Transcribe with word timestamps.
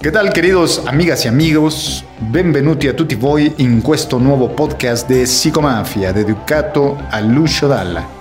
Che 0.00 0.10
tal 0.10 0.32
queridos 0.32 0.80
amigas 0.86 1.26
e 1.26 1.28
amigos? 1.28 2.02
Benvenuti 2.16 2.88
a 2.88 2.94
tutti 2.94 3.14
voi 3.14 3.52
in 3.56 3.82
questo 3.82 4.16
nuovo 4.16 4.48
podcast 4.48 5.06
de 5.06 5.24
Psicomafia 5.24 6.10
dedicato 6.10 6.96
a 7.10 7.20
Lucio 7.20 7.66
Dalla. 7.66 8.19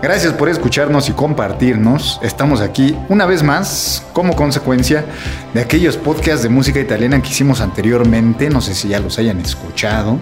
Gracias 0.00 0.32
por 0.32 0.48
escucharnos 0.48 1.08
y 1.08 1.12
compartirnos. 1.12 2.20
Estamos 2.22 2.60
aquí 2.60 2.96
una 3.08 3.26
vez 3.26 3.42
más 3.42 4.04
como 4.12 4.36
consecuencia 4.36 5.04
de 5.52 5.60
aquellos 5.60 5.96
podcasts 5.96 6.44
de 6.44 6.48
música 6.48 6.78
italiana 6.78 7.20
que 7.20 7.30
hicimos 7.30 7.60
anteriormente. 7.60 8.48
No 8.48 8.60
sé 8.60 8.74
si 8.74 8.88
ya 8.88 9.00
los 9.00 9.18
hayan 9.18 9.40
escuchado. 9.40 10.20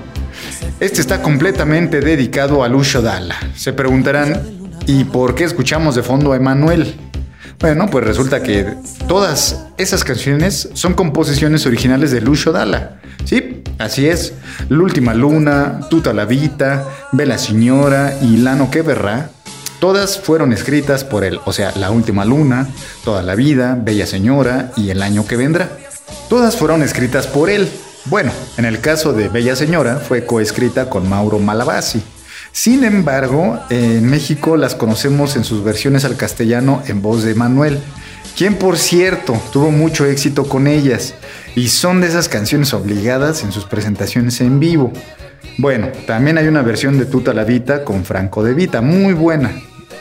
Este 0.81 1.03
está 1.03 1.21
completamente 1.21 2.01
dedicado 2.01 2.65
a 2.65 2.69
Lucio 2.69 3.03
Dalla. 3.03 3.37
Se 3.55 3.75
preguntarán, 3.75 4.43
¿y 4.87 5.05
por 5.05 5.35
qué 5.35 5.45
escuchamos 5.45 5.95
de 5.95 6.03
fondo 6.03 6.33
a 6.33 6.37
Emanuel? 6.37 6.95
Bueno, 7.61 7.87
pues 7.91 8.05
resulta 8.05 8.43
que 8.43 8.75
todas 9.07 9.67
esas 9.77 10.05
canciones 10.05 10.71
son 10.73 10.95
composiciones 10.95 11.67
originales 11.67 12.13
de 12.13 12.23
Lucio 12.23 12.51
Dalla. 12.51 13.01
Sí, 13.27 13.63
así 13.79 14.07
es. 14.07 14.33
L'Última 14.71 15.13
Luna, 15.13 15.81
Tuta 15.91 16.15
la 16.15 16.25
Vita, 16.25 16.85
Bella 17.13 17.37
Signora 17.37 18.15
y 18.23 18.39
Lano 18.39 18.71
que 18.71 18.83
verrà. 18.83 19.36
Todas 19.81 20.19
fueron 20.19 20.53
escritas 20.53 21.05
por 21.05 21.23
él, 21.23 21.39
o 21.45 21.53
sea, 21.53 21.73
La 21.77 21.91
Última 21.91 22.25
Luna, 22.25 22.67
Toda 23.05 23.23
la 23.23 23.35
Vida, 23.35 23.79
Bella 23.79 24.07
Señora 24.07 24.73
y 24.77 24.91
El 24.91 25.03
Año 25.03 25.27
que 25.27 25.37
Vendrá. 25.37 25.69
Todas 26.29 26.57
fueron 26.57 26.83
escritas 26.83 27.27
por 27.27 27.51
él. 27.51 27.69
Bueno, 28.07 28.33
en 28.57 28.65
el 28.65 28.81
caso 28.81 29.13
de 29.13 29.29
Bella 29.29 29.55
Señora 29.55 29.97
fue 29.97 30.25
coescrita 30.25 30.89
con 30.89 31.09
Mauro 31.09 31.39
Malavasi. 31.39 32.03
Sin 32.53 32.85
embargo, 32.85 33.61
en 33.69 34.09
México 34.09 34.57
las 34.57 34.75
conocemos 34.75 35.37
en 35.37 35.45
sus 35.45 35.63
versiones 35.63 36.07
al 36.07 36.17
castellano 36.17 36.83
en 36.87 37.03
voz 37.03 37.23
de 37.23 37.35
Manuel, 37.35 37.79
quien 38.35 38.55
por 38.55 38.79
cierto 38.79 39.39
tuvo 39.53 39.71
mucho 39.71 40.07
éxito 40.07 40.49
con 40.49 40.67
ellas 40.67 41.15
y 41.55 41.69
son 41.69 42.01
de 42.01 42.07
esas 42.07 42.31
canciones 42.31 42.73
obligadas 42.73 43.43
en 43.43 43.53
sus 43.53 43.67
presentaciones 43.67 44.41
en 44.41 44.59
vivo. 44.59 44.91
Bueno, 45.59 45.89
también 46.07 46.37
hay 46.37 46.49
una 46.49 46.61
versión 46.61 46.99
de 46.99 47.07
Tuta 47.07 47.33
la 47.33 47.45
Vita 47.45 47.83
con 47.83 48.05
Franco 48.05 48.45
de 48.45 48.53
Vita, 48.53 48.83
muy 48.83 49.15
buena, 49.15 49.53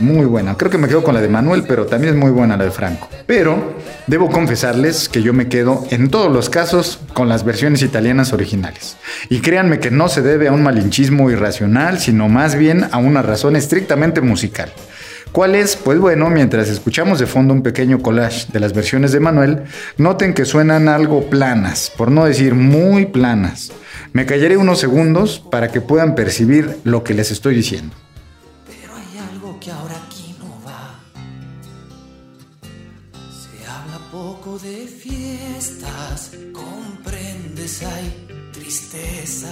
muy 0.01 0.25
buena. 0.25 0.55
Creo 0.55 0.69
que 0.69 0.77
me 0.77 0.89
quedo 0.89 1.01
con 1.01 1.13
la 1.13 1.21
de 1.21 1.29
Manuel, 1.29 1.63
pero 1.65 1.85
también 1.85 2.13
es 2.13 2.19
muy 2.19 2.31
buena 2.31 2.57
la 2.57 2.65
de 2.65 2.71
Franco. 2.71 3.07
Pero 3.25 3.73
debo 4.05 4.29
confesarles 4.29 5.07
que 5.07 5.21
yo 5.21 5.31
me 5.31 5.47
quedo 5.47 5.85
en 5.91 6.09
todos 6.09 6.29
los 6.29 6.49
casos 6.49 6.99
con 7.13 7.29
las 7.29 7.45
versiones 7.45 7.81
italianas 7.83 8.33
originales. 8.33 8.97
Y 9.29 9.39
créanme 9.39 9.79
que 9.79 9.91
no 9.91 10.09
se 10.09 10.21
debe 10.21 10.49
a 10.49 10.51
un 10.51 10.61
malinchismo 10.61 11.31
irracional, 11.31 11.99
sino 11.99 12.27
más 12.27 12.55
bien 12.55 12.87
a 12.91 12.97
una 12.97 13.21
razón 13.21 13.55
estrictamente 13.55 14.19
musical. 14.19 14.73
¿Cuál 15.31 15.55
es? 15.55 15.77
Pues 15.77 15.99
bueno, 15.99 16.29
mientras 16.29 16.67
escuchamos 16.67 17.17
de 17.19 17.27
fondo 17.27 17.53
un 17.53 17.63
pequeño 17.63 18.01
collage 18.01 18.47
de 18.51 18.59
las 18.59 18.73
versiones 18.73 19.13
de 19.13 19.21
Manuel, 19.21 19.63
noten 19.97 20.33
que 20.33 20.43
suenan 20.43 20.89
algo 20.89 21.29
planas, 21.29 21.93
por 21.95 22.11
no 22.11 22.25
decir 22.25 22.55
muy 22.55 23.05
planas. 23.05 23.71
Me 24.15 24.25
callaré 24.25 24.55
unos 24.55 24.79
segundos 24.79 25.41
para 25.51 25.73
que 25.73 25.81
puedan 25.81 26.15
percibir 26.15 26.77
lo 26.85 27.03
que 27.03 27.13
les 27.13 27.31
estoy 27.31 27.53
diciendo. 27.53 27.93
Pero 28.65 28.93
hay 28.95 29.27
algo 29.29 29.59
que 29.59 29.69
ahora 29.69 29.95
aquí 30.07 30.33
no 30.39 30.57
va. 30.65 31.01
Se 33.29 33.67
habla 33.69 33.99
poco 34.13 34.57
de 34.57 34.87
fiestas, 34.87 36.31
comprendes, 36.53 37.83
hay 37.83 38.49
tristeza. 38.53 39.49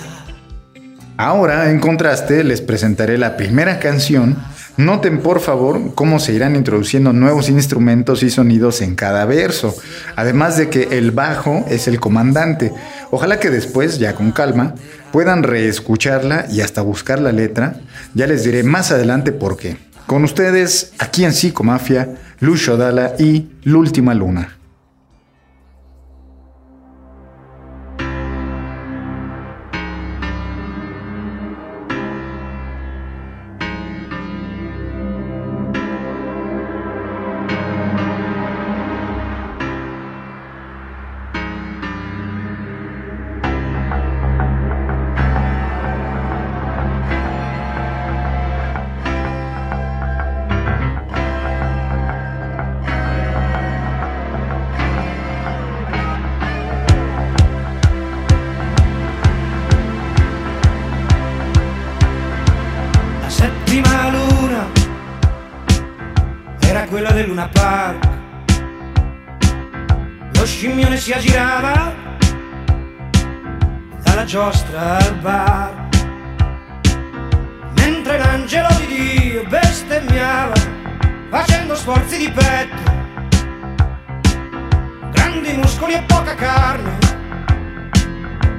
Ahora, 1.18 1.70
en 1.70 1.82
contraste, 1.82 2.46
les 2.46 2.62
presentaré 2.62 3.18
la 3.18 3.36
primera 3.36 3.80
canción. 3.80 4.38
Noten 4.78 5.20
por 5.20 5.40
favor 5.40 5.94
cómo 5.94 6.20
se 6.20 6.34
irán 6.34 6.56
introduciendo 6.56 7.14
nuevos 7.14 7.48
instrumentos 7.50 8.24
y 8.24 8.32
sonidos 8.32 8.82
en 8.82 8.96
cada 8.96 9.26
verso, 9.26 9.76
además 10.16 10.58
de 10.58 10.70
que 10.70 10.98
el 10.98 11.12
bajo 11.12 11.64
es 11.70 11.88
el 11.88 12.00
comandante. 12.00 12.72
Ojalá 13.16 13.40
que 13.40 13.52
después, 13.52 14.00
ya 14.00 14.16
con 14.16 14.32
calma, 14.32 14.74
puedan 15.12 15.44
reescucharla 15.44 16.48
y 16.50 16.62
hasta 16.62 16.82
buscar 16.82 17.22
la 17.22 17.32
letra. 17.32 17.76
Ya 18.16 18.26
les 18.26 18.44
diré 18.44 18.64
más 18.64 18.90
adelante 18.90 19.32
por 19.32 19.56
qué. 19.56 19.78
Con 20.08 20.24
ustedes, 20.24 20.94
aquí 20.98 21.24
en 21.24 21.32
Psicomafia, 21.32 22.16
Lucio 22.40 22.76
Dalla 22.76 23.14
y 23.20 23.52
L'Última 23.66 24.16
Luna. 24.16 24.58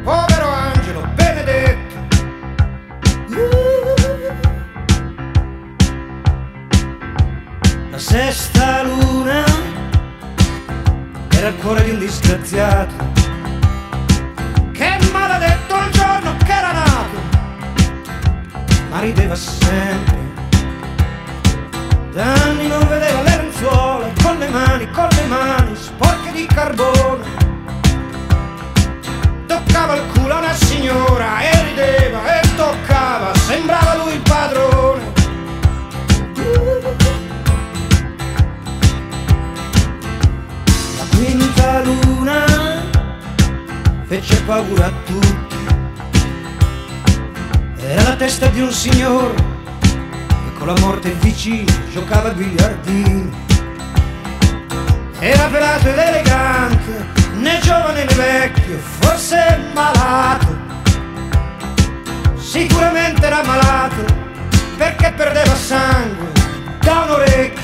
Povero 0.04 0.48
angelo 0.48 1.00
benedetto. 1.14 1.94
La 7.90 7.98
sesta 7.98 8.82
luna 8.82 9.44
era 11.30 11.48
il 11.48 11.56
cuore 11.56 11.84
di 11.84 11.90
un 11.92 11.98
disgraziato. 12.00 12.94
Che 14.72 14.98
maledetto 15.10 15.74
il 15.74 15.90
giorno 15.92 16.36
che 16.44 16.52
era 16.52 16.72
nato. 16.72 17.18
Ma 18.90 19.00
rideva 19.00 19.34
sempre. 19.34 20.18
Da 22.12 22.24
anni 22.24 22.68
non 22.68 22.86
vedeva 22.88 23.22
le 23.22 23.36
lenzuola 23.38 24.06
con 24.22 24.36
le 24.36 24.48
mani, 24.50 24.90
con 24.90 25.08
le 25.08 25.26
mani 25.28 25.74
sporche 25.74 26.30
di 26.30 26.44
carbone 26.44 27.43
toccava 29.74 29.96
il 29.96 30.06
culo 30.12 30.34
a 30.34 30.38
una 30.38 30.54
signora 30.54 31.40
e 31.40 31.62
rideva 31.64 32.40
e 32.40 32.54
toccava 32.54 33.34
sembrava 33.34 33.96
lui 33.96 34.12
il 34.12 34.20
padrone 34.20 35.12
La 40.96 41.16
quinta 41.16 41.82
luna 41.82 42.44
fece 44.06 44.40
paura 44.42 44.86
a 44.86 44.92
tutti. 45.06 45.56
Era 47.78 48.02
la 48.02 48.14
testa 48.14 48.46
di 48.46 48.60
un 48.60 48.70
signore 48.70 49.34
che 50.28 50.52
con 50.56 50.68
la 50.68 50.78
morte 50.78 51.10
vicino 51.14 51.72
giocava 51.90 52.28
a 52.28 52.32
biliardini. 52.32 53.28
Era 55.18 55.46
pelato 55.46 55.88
ed 55.88 55.98
elegante, 55.98 57.23
né 57.44 57.60
giovane 57.60 58.04
né 58.04 58.14
vecchio, 58.14 58.78
forse 59.00 59.36
malato. 59.74 60.56
Sicuramente 62.38 63.24
era 63.26 63.42
malato 63.44 64.02
perché 64.78 65.12
perdeva 65.12 65.54
sangue 65.54 66.32
da 66.80 67.02
un 67.02 67.10
orecchio. 67.10 67.62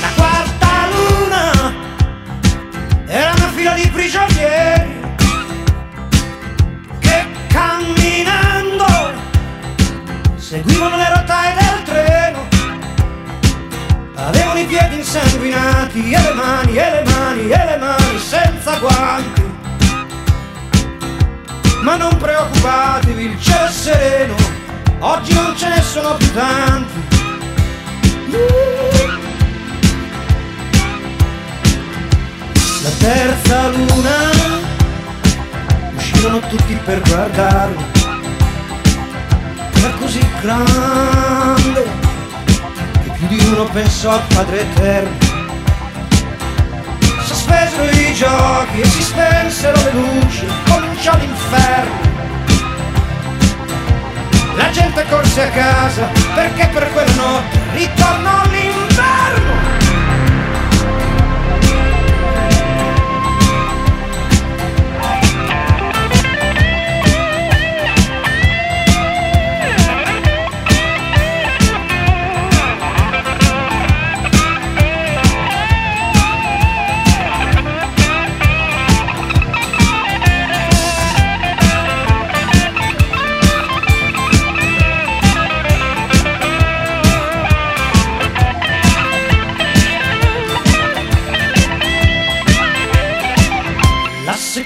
La 0.00 0.10
quarta 0.16 0.88
luna 0.94 1.74
era 3.06 3.32
una 3.36 3.48
fila 3.48 3.74
di 3.74 3.86
prigionieri 3.88 5.00
che 7.00 7.26
camminando 7.48 9.12
seguivano 10.36 10.96
le 10.96 11.08
rotaie 11.10 11.54
del 11.54 11.82
treno. 11.82 12.21
I 14.62 14.66
piedi 14.66 14.96
insanguinati 14.98 16.12
e 16.12 16.20
le 16.20 16.32
mani, 16.34 16.76
e 16.76 16.90
le 16.90 17.02
mani, 17.04 17.50
e 17.50 17.64
le 17.64 17.76
mani 17.78 18.18
senza 18.18 18.78
guanti. 18.78 19.42
Ma 21.82 21.96
non 21.96 22.16
preoccupatevi, 22.16 23.24
il 23.24 23.40
cielo 23.40 23.66
è 23.66 23.70
sereno, 23.70 24.36
oggi 25.00 25.34
non 25.34 25.56
ce 25.56 25.68
ne 25.68 25.82
sono 25.82 26.14
più 26.14 26.32
tanti. 26.32 27.00
La 32.82 32.90
terza 32.98 33.68
luna 33.68 34.30
uscirono 35.96 36.38
tutti 36.38 36.78
per 36.84 37.00
guardarlo. 37.00 37.82
Era 39.74 39.90
così 39.98 40.24
grande 40.40 42.01
che 43.32 43.36
più 43.36 43.36
di 43.36 43.44
uno 43.46 43.64
pensò 43.64 44.10
al 44.10 44.22
Padre 44.34 44.60
Eterno. 44.60 45.16
Sospesero 47.24 47.84
i 47.84 48.14
giochi 48.14 48.80
e 48.80 48.84
si 48.84 49.02
spensero 49.02 49.76
le 49.84 49.92
luci, 49.92 50.46
cominciò 50.68 51.16
l'inferno. 51.16 52.10
La 54.56 54.70
gente 54.70 55.04
corse 55.08 55.42
a 55.42 55.50
casa 55.50 56.08
perché 56.34 56.68
per 56.72 56.92
quella 56.92 57.14
notte 57.14 57.58
ritornò 57.74 58.42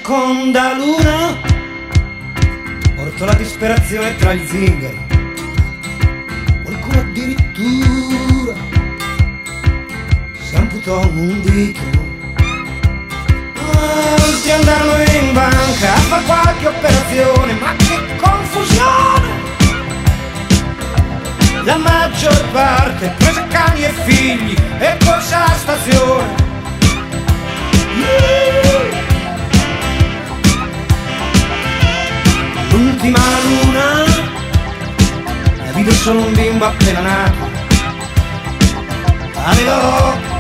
seconda 0.06 0.73
luna 0.75 1.37
portò 2.94 3.25
la 3.25 3.35
disperazione 3.35 4.14
tra 4.14 4.35
gli 4.35 4.47
zingari. 4.47 5.00
Qualcuno 6.62 7.00
addirittura 7.00 8.55
si 10.38 10.55
amputò 10.55 11.00
un 11.08 11.41
dito. 11.43 11.81
Molti 13.64 14.50
andarono 14.53 15.03
in 15.03 15.32
banca 15.32 15.94
a 15.94 15.99
fare 15.99 16.25
qualche 16.25 16.67
operazione, 16.69 17.52
ma 17.55 17.75
che 17.75 18.17
confusione! 18.17 19.29
La 21.64 21.76
maggior 21.79 22.44
parte 22.52 23.12
prese 23.19 23.44
cani 23.49 23.82
e 23.82 23.88
figli 24.05 24.55
e 24.79 24.97
corse 25.05 25.35
alla 25.35 25.56
stazione. 25.56 26.44
L'ultima 32.97 33.19
luna 33.43 34.05
vide 35.75 35.93
solo 35.93 36.25
un 36.25 36.33
bimbo 36.33 36.65
appena 36.65 37.01
nato. 37.01 37.45
Aveva 39.35 40.36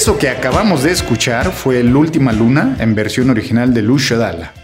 Eso 0.00 0.16
que 0.16 0.30
acabamos 0.30 0.82
de 0.82 0.92
escuchar 0.92 1.52
fue 1.52 1.78
El 1.78 1.94
Última 1.94 2.32
Luna 2.32 2.74
en 2.80 2.94
versión 2.94 3.28
original 3.28 3.74
de 3.74 3.82
Lucio 3.82 4.16
Dalla. 4.16 4.54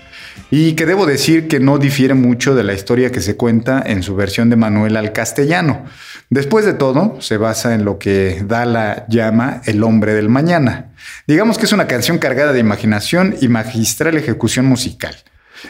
Y 0.50 0.73
que 0.73 0.87
debo 0.87 1.05
decir 1.05 1.47
que 1.47 1.61
no 1.61 1.77
difiere 1.77 2.15
mucho 2.15 2.55
de 2.55 2.65
la 2.65 2.73
historia 2.73 3.12
que 3.12 3.21
se 3.21 3.37
cuenta 3.37 3.83
en 3.85 4.03
su 4.03 4.17
versión 4.17 4.49
de 4.49 4.56
Manuel 4.56 4.97
al 4.97 5.12
castellano. 5.12 5.85
Después 6.31 6.65
de 6.65 6.73
todo, 6.73 7.21
se 7.21 7.37
basa 7.37 7.75
en 7.75 7.85
lo 7.85 7.99
que 7.99 8.44
Dalla 8.49 9.05
llama 9.09 9.61
el 9.67 9.85
hombre 9.85 10.15
del 10.15 10.31
mañana. 10.31 10.94
Digamos 11.27 11.59
que 11.59 11.67
es 11.67 11.73
una 11.73 11.87
canción 11.87 12.17
cargada 12.17 12.55
de 12.55 12.61
imaginación 12.61 13.37
y 13.39 13.49
magistral 13.49 14.17
ejecución 14.17 14.65
musical. 14.65 15.17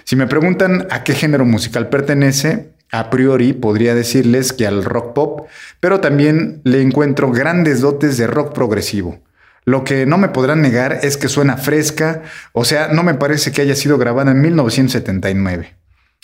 Si 0.04 0.14
me 0.14 0.28
preguntan 0.28 0.86
a 0.90 1.02
qué 1.02 1.12
género 1.12 1.44
musical 1.44 1.88
pertenece, 1.88 2.68
a 2.92 3.10
priori 3.10 3.52
podría 3.52 3.96
decirles 3.96 4.52
que 4.52 4.68
al 4.68 4.84
rock 4.84 5.12
pop, 5.12 5.48
pero 5.80 5.98
también 5.98 6.60
le 6.62 6.82
encuentro 6.82 7.32
grandes 7.32 7.80
dotes 7.80 8.16
de 8.16 8.28
rock 8.28 8.54
progresivo. 8.54 9.25
Lo 9.68 9.82
que 9.82 10.06
no 10.06 10.16
me 10.16 10.28
podrán 10.28 10.62
negar 10.62 11.00
es 11.02 11.16
que 11.16 11.28
suena 11.28 11.56
fresca, 11.56 12.22
o 12.52 12.64
sea, 12.64 12.86
no 12.86 13.02
me 13.02 13.14
parece 13.14 13.50
que 13.50 13.62
haya 13.62 13.74
sido 13.74 13.98
grabada 13.98 14.30
en 14.30 14.40
1979. 14.40 15.74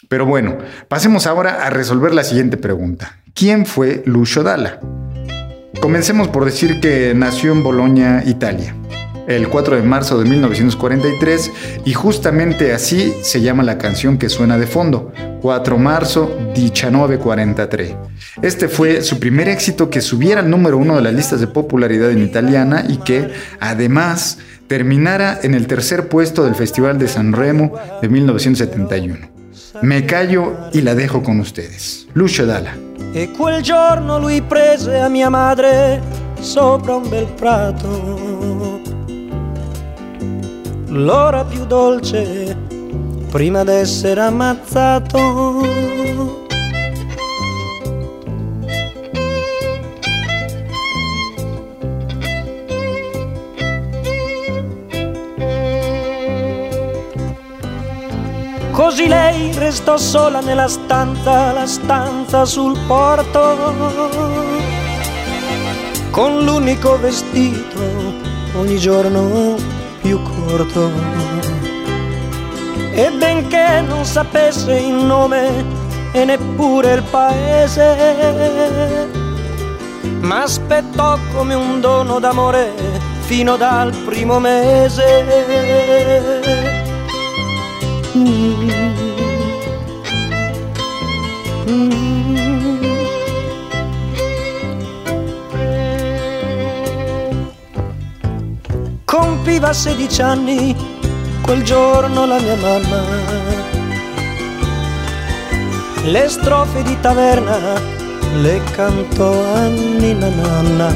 Pero 0.08 0.26
bueno, 0.26 0.58
pasemos 0.86 1.26
ahora 1.26 1.66
a 1.66 1.70
resolver 1.70 2.14
la 2.14 2.22
siguiente 2.22 2.56
pregunta. 2.56 3.18
¿Quién 3.34 3.66
fue 3.66 4.04
Lucio 4.06 4.44
Dalla? 4.44 4.78
Comencemos 5.80 6.28
por 6.28 6.44
decir 6.44 6.78
que 6.78 7.14
nació 7.16 7.50
en 7.50 7.64
Bolonia, 7.64 8.22
Italia, 8.24 8.76
el 9.26 9.48
4 9.48 9.76
de 9.76 9.82
marzo 9.82 10.18
de 10.18 10.28
1943 10.28 11.50
y 11.84 11.92
justamente 11.92 12.72
así 12.72 13.14
se 13.22 13.40
llama 13.40 13.62
la 13.62 13.78
canción 13.78 14.18
que 14.18 14.28
suena 14.28 14.58
de 14.58 14.66
fondo, 14.66 15.12
4 15.40 15.78
marzo 15.78 16.36
1943. 16.56 17.94
Este 18.42 18.68
fue 18.68 19.02
su 19.02 19.18
primer 19.18 19.48
éxito 19.48 19.90
que 19.90 20.00
subiera 20.00 20.40
al 20.40 20.50
número 20.50 20.78
uno 20.78 20.96
de 20.96 21.02
las 21.02 21.14
listas 21.14 21.40
de 21.40 21.46
popularidad 21.46 22.10
en 22.10 22.22
italiana 22.22 22.84
y 22.88 22.98
que, 22.98 23.30
además, 23.60 24.38
terminara 24.66 25.38
en 25.42 25.54
el 25.54 25.66
tercer 25.66 26.08
puesto 26.08 26.44
del 26.44 26.54
Festival 26.54 26.98
de 26.98 27.08
San 27.08 27.32
Remo 27.32 27.72
de 28.00 28.08
1971. 28.08 29.32
Me 29.82 30.06
callo 30.06 30.56
y 30.72 30.82
la 30.82 30.94
dejo 30.94 31.22
con 31.22 31.40
ustedes. 31.40 32.06
Lucio 32.14 32.46
Dalla. 32.46 32.76
E 33.14 33.30
quel 33.30 33.62
giorno 33.62 34.18
lui 34.18 34.40
prese 34.40 34.98
a 34.98 35.08
mia 35.08 35.28
madre 35.28 36.00
sopra 36.40 36.96
un 36.96 37.10
bel 37.10 37.26
prato. 37.36 38.31
L'ora 40.94 41.42
più 41.44 41.64
dolce 41.64 42.54
prima 43.30 43.64
d'essere 43.64 44.20
ammazzato. 44.20 45.66
Così 58.70 59.08
lei 59.08 59.50
restò 59.56 59.96
sola 59.96 60.40
nella 60.40 60.68
stanza, 60.68 61.52
la 61.52 61.66
stanza 61.66 62.44
sul 62.44 62.78
porto, 62.86 63.40
con 66.10 66.44
l'unico 66.44 66.98
vestito 66.98 67.80
ogni 68.56 68.76
giorno 68.76 69.71
più 70.02 70.20
corto. 70.22 70.90
E 72.92 73.10
benché 73.16 73.82
non 73.86 74.04
sapesse 74.04 74.76
il 74.76 74.92
nome 74.92 75.64
e 76.12 76.24
neppure 76.24 76.94
il 76.94 77.02
paese, 77.04 79.08
ma 80.20 80.42
aspettò 80.42 81.16
come 81.32 81.54
un 81.54 81.80
dono 81.80 82.18
d'amore 82.18 82.72
fino 83.20 83.56
dal 83.56 83.94
primo 84.04 84.38
mese. 84.38 85.70
Compiva 99.44 99.72
16 99.72 100.22
anni 100.22 100.76
quel 101.40 101.64
giorno 101.64 102.26
la 102.26 102.38
mia 102.38 102.54
mamma. 102.54 103.02
Le 106.04 106.28
strofe 106.28 106.84
di 106.84 106.96
taverna 107.00 107.58
le 108.34 108.62
cantò 108.70 109.32
a 109.54 109.66
Nina 109.66 110.28
Nanna. 110.28 110.94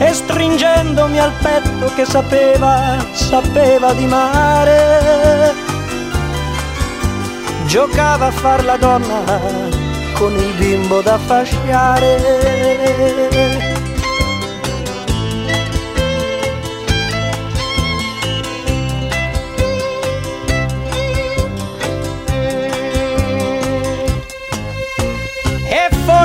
E 0.00 0.12
stringendomi 0.12 1.18
al 1.18 1.32
petto 1.40 1.94
che 1.94 2.04
sapeva, 2.04 3.06
sapeva 3.14 3.94
di 3.94 4.04
mare, 4.04 5.54
giocava 7.68 8.26
a 8.26 8.32
far 8.32 8.64
la 8.66 8.76
donna 8.76 9.22
con 10.12 10.36
il 10.36 10.52
bimbo 10.58 11.00
da 11.00 11.16
fasciare. 11.16 12.58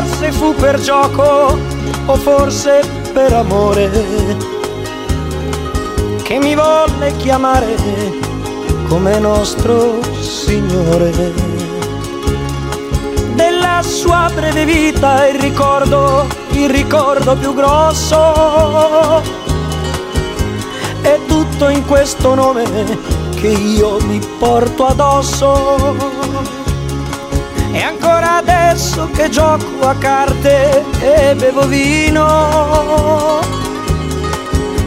Forse 0.01 0.31
fu 0.33 0.53
per 0.55 0.79
gioco 0.81 1.57
o 2.05 2.15
forse 2.15 2.81
per 3.13 3.31
amore 3.31 3.89
che 6.21 6.37
mi 6.37 6.53
volle 6.53 7.15
chiamare 7.17 7.77
come 8.89 9.17
nostro 9.19 10.01
Signore. 10.19 11.33
Della 13.35 13.81
sua 13.83 14.29
breve 14.33 14.65
vita 14.65 15.27
il 15.27 15.39
ricordo, 15.39 16.27
il 16.51 16.69
ricordo 16.69 17.35
più 17.37 17.53
grosso 17.53 19.21
è 21.01 21.19
tutto 21.25 21.69
in 21.69 21.85
questo 21.85 22.35
nome 22.35 22.63
che 23.35 23.47
io 23.47 23.97
mi 24.01 24.19
porto 24.39 24.87
addosso. 24.87 26.54
E 27.75 27.81
ancora 27.81 28.37
adesso 28.37 29.09
che 29.13 29.29
gioco 29.29 29.85
a 29.85 29.95
carte 29.95 30.81
e 31.01 31.35
bevo 31.35 31.67
vino, 31.67 33.41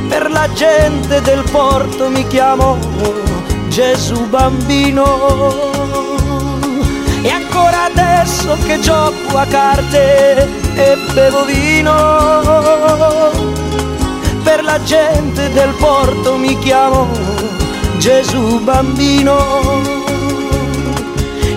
per 0.08 0.30
la 0.30 0.50
gente 0.54 1.20
del 1.20 1.42
porto 1.50 2.08
mi 2.08 2.26
chiamo 2.28 2.78
Gesù 3.68 4.26
bambino. 4.28 5.04
E 7.20 7.28
ancora 7.28 7.84
adesso 7.84 8.56
che 8.66 8.80
gioco 8.80 9.36
a 9.36 9.44
carte 9.44 10.48
e 10.74 10.96
bevo 11.12 11.44
vino, 11.44 11.92
per 14.42 14.64
la 14.64 14.82
gente 14.82 15.52
del 15.52 15.74
porto 15.74 16.36
mi 16.36 16.58
chiamo 16.60 17.06
Gesù 17.98 18.60
bambino. 18.60 19.96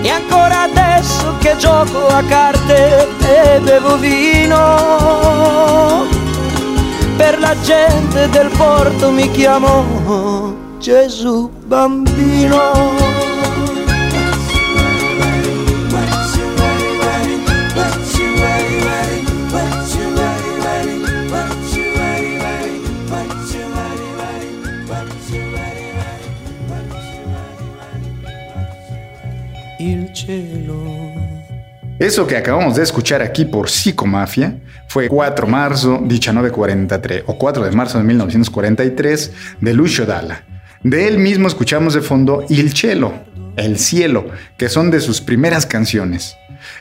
E 0.04 0.10
ancora 0.10 0.66
che 1.42 1.56
gioco 1.56 2.06
a 2.06 2.22
carte 2.22 3.08
e 3.18 3.58
bevo 3.60 3.96
vino, 3.96 4.56
per 7.16 7.40
la 7.40 7.54
gente 7.62 8.28
del 8.28 8.48
porto 8.56 9.10
mi 9.10 9.28
chiamo 9.32 10.54
Gesù 10.78 11.50
bambino. 11.66 13.11
Eso 32.02 32.26
que 32.26 32.36
acabamos 32.36 32.74
de 32.74 32.82
escuchar 32.82 33.22
aquí 33.22 33.44
por 33.44 33.70
Psicomafia 33.70 34.58
fue 34.88 35.06
4 35.06 35.46
de 35.46 35.52
marzo 35.52 36.00
1943 36.00 37.22
o 37.28 37.38
4 37.38 37.64
de 37.64 37.70
marzo 37.70 37.98
de 37.98 38.02
1943 38.02 39.32
de 39.60 39.72
Lucio 39.72 40.04
Dalla. 40.04 40.44
De 40.82 41.06
él 41.06 41.20
mismo 41.20 41.46
escuchamos 41.46 41.94
de 41.94 42.00
fondo 42.00 42.44
Il 42.48 42.74
Cielo, 42.74 43.12
El 43.54 43.78
Cielo, 43.78 44.26
que 44.56 44.68
son 44.68 44.90
de 44.90 44.98
sus 44.98 45.20
primeras 45.20 45.64
canciones. 45.64 46.36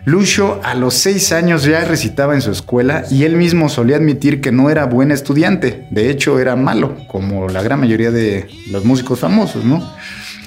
Lucio 0.05 0.59
a 0.63 0.73
los 0.73 0.95
6 0.95 1.33
años 1.33 1.65
ya 1.65 1.85
recitaba 1.85 2.33
en 2.33 2.41
su 2.41 2.49
escuela 2.49 3.03
y 3.11 3.23
él 3.23 3.35
mismo 3.35 3.69
solía 3.69 3.97
admitir 3.97 4.41
que 4.41 4.51
no 4.51 4.71
era 4.71 4.85
buen 4.85 5.11
estudiante, 5.11 5.85
de 5.91 6.09
hecho 6.09 6.39
era 6.39 6.55
malo, 6.55 6.97
como 7.07 7.47
la 7.47 7.61
gran 7.61 7.79
mayoría 7.79 8.09
de 8.09 8.47
los 8.71 8.85
músicos 8.85 9.19
famosos, 9.19 9.65
¿no? 9.65 9.87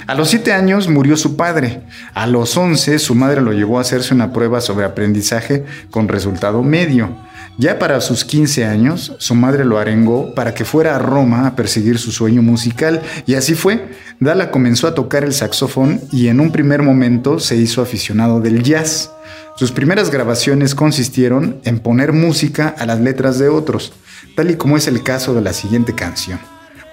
A 0.07 0.15
los 0.15 0.29
7 0.29 0.53
años 0.53 0.89
murió 0.89 1.17
su 1.17 1.37
padre. 1.37 1.83
A 2.13 2.27
los 2.27 2.57
11 2.57 2.99
su 2.99 3.15
madre 3.15 3.41
lo 3.41 3.53
llevó 3.53 3.79
a 3.79 3.81
hacerse 3.81 4.13
una 4.13 4.33
prueba 4.33 4.61
sobre 4.61 4.85
aprendizaje 4.85 5.65
con 5.91 6.09
resultado 6.09 6.63
medio. 6.63 7.17
Ya 7.57 7.79
para 7.79 8.01
sus 8.01 8.25
15 8.25 8.67
años, 8.67 9.15
su 9.19 9.35
madre 9.35 9.65
lo 9.65 9.79
arengó 9.79 10.35
para 10.35 10.55
que 10.55 10.65
fuera 10.65 10.97
a 10.97 10.99
Roma 10.99 11.47
a 11.47 11.57
perseguir 11.57 11.99
su 11.99 12.13
sueño 12.13 12.43
musical 12.43 13.01
y 13.27 13.35
así 13.35 13.55
fue. 13.55 13.93
Dala 14.21 14.51
comenzó 14.51 14.89
a 14.89 14.95
tocar 14.95 15.25
el 15.25 15.33
saxofón 15.33 16.01
y 16.13 16.29
en 16.29 16.41
un 16.41 16.51
primer 16.51 16.83
momento 16.83 17.39
se 17.39 17.57
hizo 17.57 17.81
aficionado 17.81 18.41
del 18.41 18.63
jazz. 18.63 19.11
Sus 19.57 19.73
primeras 19.73 20.11
grabaciones 20.11 20.75
consistieron 20.75 21.61
en 21.65 21.79
poner 21.79 22.13
música 22.13 22.75
a 22.77 22.87
las 22.87 23.01
letras 23.01 23.39
de 23.39 23.49
otros, 23.49 23.93
tal 24.37 24.51
y 24.51 24.57
como 24.57 24.77
es 24.77 24.87
el 24.89 25.03
caso 25.03 25.33
de 25.33 25.41
la 25.41 25.53
siguiente 25.53 25.95
canción. 25.95 26.41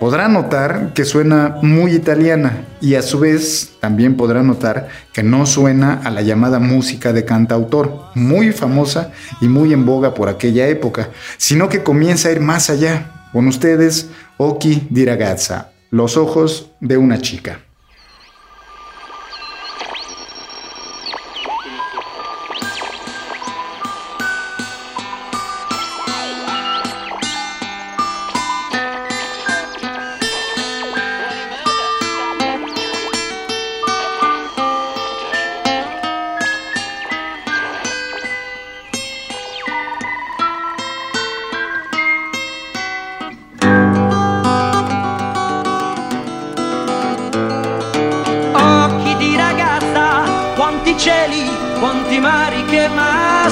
Podrá 0.01 0.27
notar 0.27 0.93
que 0.95 1.05
suena 1.05 1.57
muy 1.61 1.93
italiana 1.93 2.65
y 2.81 2.95
a 2.95 3.03
su 3.03 3.19
vez 3.19 3.73
también 3.79 4.17
podrá 4.17 4.41
notar 4.41 4.87
que 5.13 5.21
no 5.21 5.45
suena 5.45 6.01
a 6.03 6.09
la 6.09 6.23
llamada 6.23 6.57
música 6.57 7.13
de 7.13 7.23
cantautor, 7.23 8.05
muy 8.15 8.51
famosa 8.51 9.11
y 9.41 9.47
muy 9.47 9.73
en 9.73 9.85
boga 9.85 10.15
por 10.15 10.27
aquella 10.27 10.67
época, 10.67 11.09
sino 11.37 11.69
que 11.69 11.83
comienza 11.83 12.29
a 12.29 12.31
ir 12.31 12.39
más 12.39 12.71
allá. 12.71 13.29
Con 13.31 13.47
ustedes, 13.47 14.09
Oki 14.37 14.87
di 14.89 15.05
ragazza, 15.05 15.69
los 15.91 16.17
ojos 16.17 16.71
de 16.79 16.97
una 16.97 17.21
chica. 17.21 17.59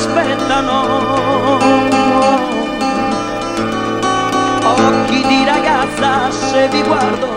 M'aspettano. 0.10 1.58
Occhi 4.63 5.28
di 5.28 5.46
ragazza, 5.46 6.32
se 6.32 6.68
vi 6.70 6.82
guardo, 6.84 7.28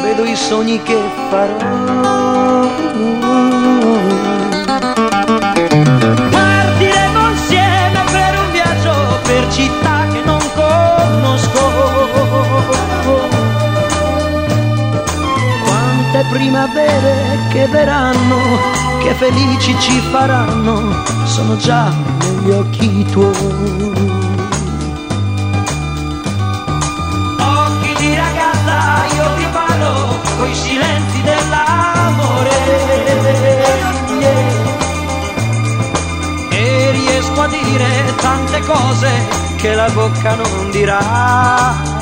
vedo 0.00 0.24
i 0.24 0.36
sogni 0.36 0.82
che 0.82 0.98
farò. 1.30 2.64
Partiremo 6.30 7.30
insieme 7.30 8.04
per 8.10 8.38
un 8.38 8.50
viaggio 8.52 8.94
per 9.22 9.52
città 9.52 10.06
che 10.12 10.22
non 10.24 10.40
conosco. 10.54 11.64
Quante 15.64 16.24
primavere 16.86 17.48
che 17.50 17.66
verranno, 17.66 18.38
che 19.02 19.12
felici 19.14 19.78
ci 19.80 20.00
faranno, 20.12 21.02
sono 21.24 21.56
già 21.56 21.92
negli 22.20 22.50
occhi 22.50 23.04
tuoi. 23.10 23.34
Occhi 27.38 27.94
di 27.98 28.14
ragazza, 28.14 29.04
io 29.14 29.34
ti 29.36 29.46
parlo 29.52 30.20
coi 30.38 30.54
silenzi 30.54 31.22
dell'amore. 31.22 32.54
E 36.50 36.90
riesco 36.92 37.40
a 37.40 37.48
dire 37.48 38.14
tante 38.20 38.60
cose 38.60 39.10
che 39.56 39.74
la 39.74 39.90
bocca 39.90 40.34
non 40.36 40.70
dirà 40.70 41.94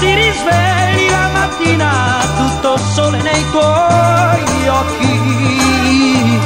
si 0.00 0.14
risvegli 0.14 1.10
la 1.10 1.28
mattina 1.28 1.90
tutto 2.38 2.78
sole 2.94 3.20
nei 3.20 3.44
tuoi 3.50 4.68
occhi. 4.68 6.38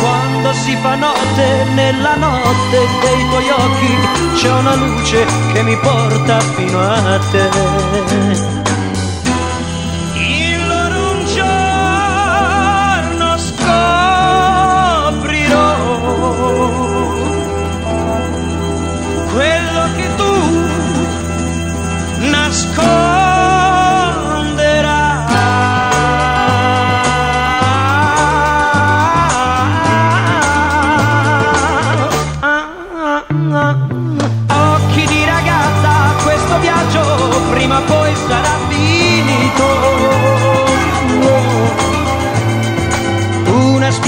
Quando 0.00 0.52
si 0.52 0.76
fa 0.76 0.94
notte 0.94 1.64
nella 1.74 2.14
notte 2.14 2.78
dei 3.00 3.28
tuoi 3.28 3.50
occhi 3.50 3.96
c'è 4.36 4.52
una 4.52 4.74
luce 4.76 5.26
che 5.52 5.62
mi 5.62 5.76
porta 5.78 6.38
fino 6.38 6.78
a 6.80 7.18
te. 7.32 8.57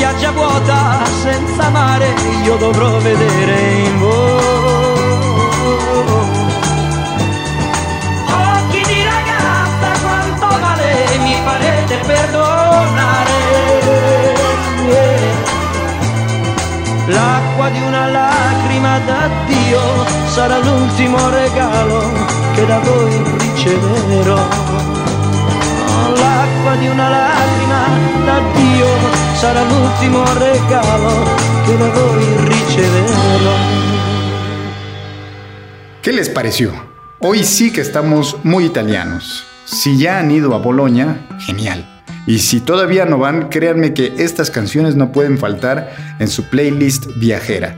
Spiaggia 0.00 0.32
vuota 0.32 1.04
senza 1.22 1.68
mare 1.70 2.14
io 2.44 2.56
dovrò 2.56 2.98
vedere 2.98 3.84
in 3.84 3.98
voi. 3.98 4.39
L'acqua 17.10 17.70
di 17.70 17.80
una 17.82 18.06
lacrima 18.06 18.98
d'addio 19.00 19.80
sarà 20.28 20.58
l'ultimo 20.58 21.18
regalo 21.30 22.12
che 22.54 22.64
da 22.66 22.78
voi 22.78 23.22
riceverò. 23.38 24.42
L'acqua 26.20 26.76
di 26.78 26.86
una 26.86 27.08
lacrima 27.08 27.80
d'addio 28.24 28.86
sarà 29.34 29.62
l'ultimo 29.64 30.22
regalo 30.34 31.12
che 31.64 31.76
da 31.76 31.88
voi 31.90 32.26
riceverò. 32.46 33.56
¿Qué 36.02 36.12
les 36.12 36.28
pareció? 36.28 36.72
Hoy 37.18 37.42
sí 37.42 37.72
que 37.72 37.80
estamos 37.80 38.36
muy 38.44 38.64
italianos. 38.64 39.44
Si 39.64 39.98
ya 39.98 40.18
han 40.20 40.30
ido 40.30 40.54
a 40.54 40.58
Bolonia, 40.58 41.26
genial. 41.38 41.89
Y 42.26 42.38
si 42.38 42.60
todavía 42.60 43.04
no 43.06 43.18
van, 43.18 43.48
créanme 43.48 43.94
que 43.94 44.14
estas 44.18 44.50
canciones 44.50 44.96
no 44.96 45.12
pueden 45.12 45.38
faltar 45.38 45.90
en 46.18 46.28
su 46.28 46.44
playlist 46.50 47.06
viajera. 47.16 47.76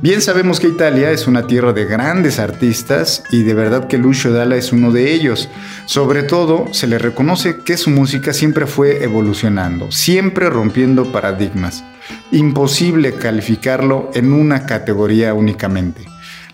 Bien 0.00 0.22
sabemos 0.22 0.60
que 0.60 0.68
Italia 0.68 1.10
es 1.10 1.26
una 1.26 1.48
tierra 1.48 1.72
de 1.72 1.84
grandes 1.84 2.38
artistas 2.38 3.24
y 3.32 3.42
de 3.42 3.54
verdad 3.54 3.88
que 3.88 3.98
Lucio 3.98 4.32
Dalla 4.32 4.54
es 4.54 4.72
uno 4.72 4.92
de 4.92 5.12
ellos. 5.12 5.48
Sobre 5.86 6.22
todo, 6.22 6.66
se 6.72 6.86
le 6.86 6.98
reconoce 6.98 7.56
que 7.64 7.76
su 7.76 7.90
música 7.90 8.32
siempre 8.32 8.66
fue 8.66 9.02
evolucionando, 9.02 9.90
siempre 9.90 10.50
rompiendo 10.50 11.10
paradigmas. 11.10 11.82
Imposible 12.30 13.14
calificarlo 13.14 14.10
en 14.14 14.32
una 14.32 14.66
categoría 14.66 15.34
únicamente. 15.34 16.04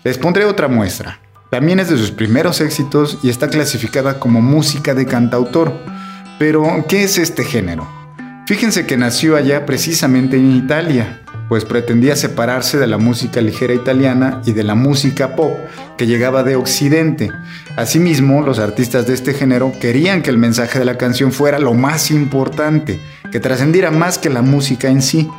Les 0.03 0.17
pondré 0.17 0.45
otra 0.45 0.67
muestra. 0.67 1.19
También 1.51 1.79
es 1.79 1.89
de 1.89 1.97
sus 1.97 2.11
primeros 2.11 2.61
éxitos 2.61 3.19
y 3.21 3.29
está 3.29 3.47
clasificada 3.47 4.19
como 4.19 4.41
música 4.41 4.95
de 4.95 5.05
cantautor. 5.05 5.71
Pero, 6.37 6.83
¿qué 6.89 7.03
es 7.03 7.17
este 7.17 7.45
género? 7.45 7.87
Fíjense 8.45 8.85
que 8.85 8.97
nació 8.97 9.37
allá 9.37 9.65
precisamente 9.65 10.35
en 10.35 10.51
Italia, 10.51 11.21
pues 11.47 11.63
pretendía 11.63 12.17
separarse 12.17 12.77
de 12.77 12.87
la 12.87 12.97
música 12.97 13.39
ligera 13.39 13.73
italiana 13.73 14.41
y 14.45 14.51
de 14.51 14.63
la 14.63 14.75
música 14.75 15.35
pop 15.35 15.53
que 15.97 16.07
llegaba 16.07 16.43
de 16.43 16.57
Occidente. 16.57 17.31
Asimismo, 17.77 18.41
los 18.41 18.59
artistas 18.59 19.07
de 19.07 19.13
este 19.13 19.33
género 19.33 19.71
querían 19.79 20.21
que 20.21 20.29
el 20.29 20.37
mensaje 20.37 20.77
de 20.77 20.85
la 20.85 20.97
canción 20.97 21.31
fuera 21.31 21.57
lo 21.57 21.73
más 21.73 22.11
importante, 22.11 22.99
que 23.31 23.39
trascendiera 23.39 23.89
más 23.89 24.17
que 24.17 24.29
la 24.29 24.41
música 24.41 24.89
en 24.89 25.01
sí. 25.01 25.29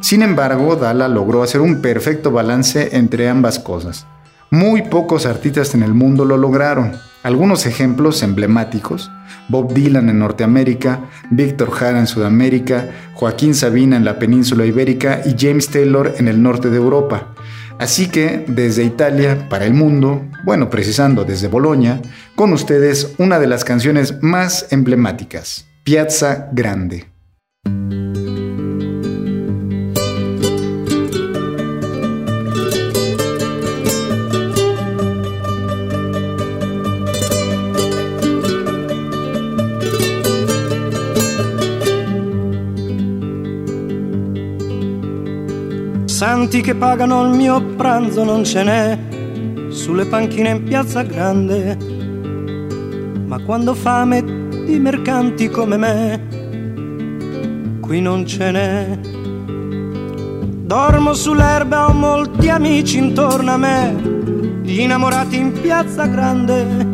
Sin 0.00 0.22
embargo, 0.22 0.76
Dalla 0.76 1.08
logró 1.08 1.42
hacer 1.42 1.62
un 1.62 1.82
perfecto 1.82 2.30
balance 2.30 2.96
entre 2.96 3.28
ambas 3.28 3.58
cosas. 3.58 4.06
Muy 4.54 4.82
pocos 4.82 5.26
artistas 5.26 5.74
en 5.74 5.82
el 5.82 5.94
mundo 5.94 6.24
lo 6.24 6.36
lograron. 6.36 6.92
Algunos 7.24 7.66
ejemplos 7.66 8.22
emblemáticos, 8.22 9.10
Bob 9.48 9.74
Dylan 9.74 10.08
en 10.08 10.20
Norteamérica, 10.20 11.00
Víctor 11.28 11.72
Jara 11.72 11.98
en 11.98 12.06
Sudamérica, 12.06 12.88
Joaquín 13.14 13.56
Sabina 13.56 13.96
en 13.96 14.04
la 14.04 14.20
península 14.20 14.64
ibérica 14.64 15.22
y 15.24 15.34
James 15.36 15.70
Taylor 15.70 16.14
en 16.18 16.28
el 16.28 16.40
norte 16.40 16.70
de 16.70 16.76
Europa. 16.76 17.34
Así 17.80 18.06
que 18.06 18.44
desde 18.46 18.84
Italia 18.84 19.48
para 19.48 19.64
el 19.64 19.74
mundo, 19.74 20.22
bueno, 20.44 20.70
precisando 20.70 21.24
desde 21.24 21.48
Bolonia, 21.48 22.00
con 22.36 22.52
ustedes 22.52 23.16
una 23.18 23.40
de 23.40 23.48
las 23.48 23.64
canciones 23.64 24.22
más 24.22 24.68
emblemáticas, 24.70 25.66
Piazza 25.82 26.48
Grande. 26.52 27.13
Santi 46.44 46.60
che 46.60 46.74
pagano 46.74 47.24
il 47.24 47.30
mio 47.30 47.58
pranzo 47.74 48.22
non 48.22 48.44
ce 48.44 48.62
n'è 48.62 48.98
sulle 49.70 50.04
panchine 50.04 50.50
in 50.50 50.62
piazza 50.62 51.00
grande. 51.00 51.74
Ma 53.24 53.38
quando 53.38 53.72
fame 53.72 54.22
di 54.66 54.78
mercanti 54.78 55.48
come 55.48 55.78
me, 55.78 57.78
qui 57.80 58.02
non 58.02 58.26
ce 58.26 58.50
n'è. 58.50 58.98
Dormo 60.66 61.14
sull'erba, 61.14 61.88
ho 61.88 61.94
molti 61.94 62.50
amici 62.50 62.98
intorno 62.98 63.52
a 63.52 63.56
me, 63.56 63.94
gli 64.62 64.80
innamorati 64.80 65.38
in 65.38 65.50
piazza 65.50 66.04
grande, 66.04 66.90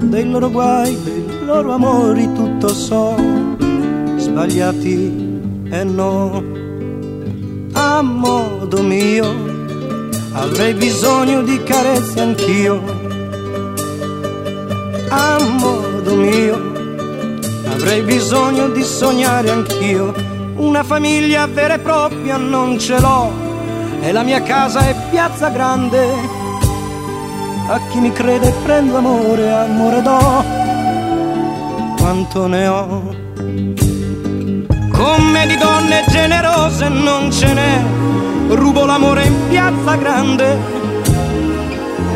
dei 0.00 0.30
loro 0.30 0.50
guai, 0.50 0.96
dei 1.04 1.44
loro 1.44 1.74
amori 1.74 2.32
tutto 2.32 2.68
so, 2.68 3.16
sbagliati 4.16 5.40
e 5.68 5.84
no 5.84 6.64
a 7.76 8.00
modo 8.66 8.82
mio, 8.82 9.32
avrei 10.32 10.74
bisogno 10.74 11.42
di 11.42 11.62
carezze 11.62 12.20
anch'io, 12.20 12.82
a 15.08 15.38
modo 15.40 16.14
mio, 16.16 16.72
avrei 17.70 18.02
bisogno 18.02 18.68
di 18.70 18.82
sognare 18.82 19.50
anch'io, 19.50 20.12
una 20.56 20.82
famiglia 20.82 21.46
vera 21.46 21.74
e 21.74 21.78
propria 21.78 22.36
non 22.38 22.76
ce 22.80 22.98
l'ho, 22.98 23.30
e 24.00 24.10
la 24.10 24.24
mia 24.24 24.42
casa 24.42 24.80
è 24.80 24.96
piazza 25.10 25.48
grande, 25.50 26.04
a 27.68 27.80
chi 27.88 28.00
mi 28.00 28.10
crede 28.10 28.52
prendo 28.64 28.96
amore, 28.96 29.52
amore 29.52 30.02
do, 30.02 30.44
quanto 31.98 32.48
ne 32.48 32.66
ho. 32.66 33.14
Come 34.90 35.46
di 35.46 35.56
donne 35.56 36.04
generose 36.08 36.88
non 36.88 37.30
ce 37.30 37.52
n'è, 37.52 37.95
rubo 38.48 38.84
l'amore 38.84 39.24
in 39.26 39.34
piazza 39.48 39.96
grande 39.96 40.58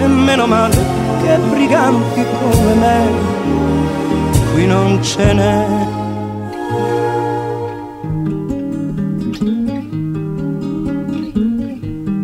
e 0.01 0.07
meno 0.07 0.47
male 0.47 0.77
che 1.23 1.37
briganti 1.51 2.25
come 2.39 2.75
me 2.75 3.09
qui 4.53 4.67
non 4.67 5.03
ce 5.03 5.33
n'è. 5.33 5.67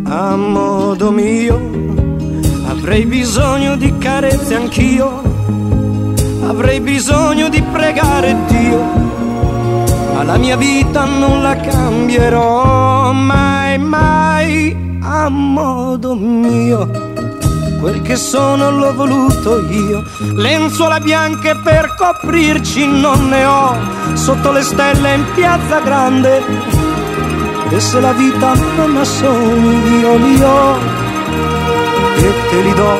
A 0.08 0.36
modo 0.36 1.10
mio 1.10 1.58
avrei 2.68 3.04
bisogno 3.04 3.76
di 3.76 3.98
carezze 3.98 4.54
anch'io, 4.54 5.22
avrei 6.46 6.80
bisogno 6.80 7.48
di 7.48 7.60
pregare 7.60 8.36
Dio 8.46 9.06
ma 10.16 10.22
la 10.22 10.38
mia 10.38 10.56
vita 10.56 11.04
non 11.04 11.42
la 11.42 11.54
cambierò 11.56 12.85
mai, 13.12 13.78
mai 13.78 14.76
a 15.02 15.28
modo 15.28 16.14
mio. 16.14 16.88
Quel 17.80 18.02
che 18.02 18.16
sono 18.16 18.70
l'ho 18.70 18.94
voluto 18.94 19.60
io, 19.68 20.02
lenzuola 20.34 20.98
bianche 20.98 21.54
per 21.62 21.94
coprirci 21.94 22.86
non 22.86 23.28
ne 23.28 23.44
ho, 23.44 23.76
sotto 24.14 24.50
le 24.50 24.62
stelle 24.62 25.14
in 25.14 25.24
piazza 25.34 25.80
grande. 25.80 26.42
E 27.68 27.80
se 27.80 28.00
la 28.00 28.12
vita 28.12 28.54
non 28.76 28.96
ha 28.96 29.04
sogni 29.04 29.98
io 29.98 30.16
li 30.16 30.42
ho 30.42 30.76
e 32.16 32.34
te 32.50 32.60
li 32.62 32.74
do. 32.74 32.98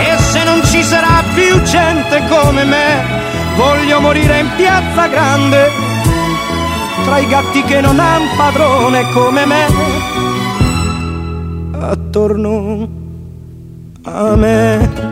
E 0.00 0.18
se 0.30 0.44
non 0.44 0.60
ci 0.64 0.82
sarà 0.82 1.22
più 1.34 1.62
gente 1.62 2.22
come 2.28 2.64
me, 2.64 3.04
voglio 3.56 4.00
morire 4.00 4.40
in 4.40 4.50
piazza 4.56 5.06
grande, 5.06 5.87
tra 7.08 7.18
i 7.20 7.26
gatti 7.26 7.62
che 7.62 7.80
non 7.80 7.98
han 7.98 8.22
padrone 8.36 9.10
come 9.12 9.46
me 9.46 9.66
attorno 11.80 12.88
a 14.02 14.36
me. 14.36 15.07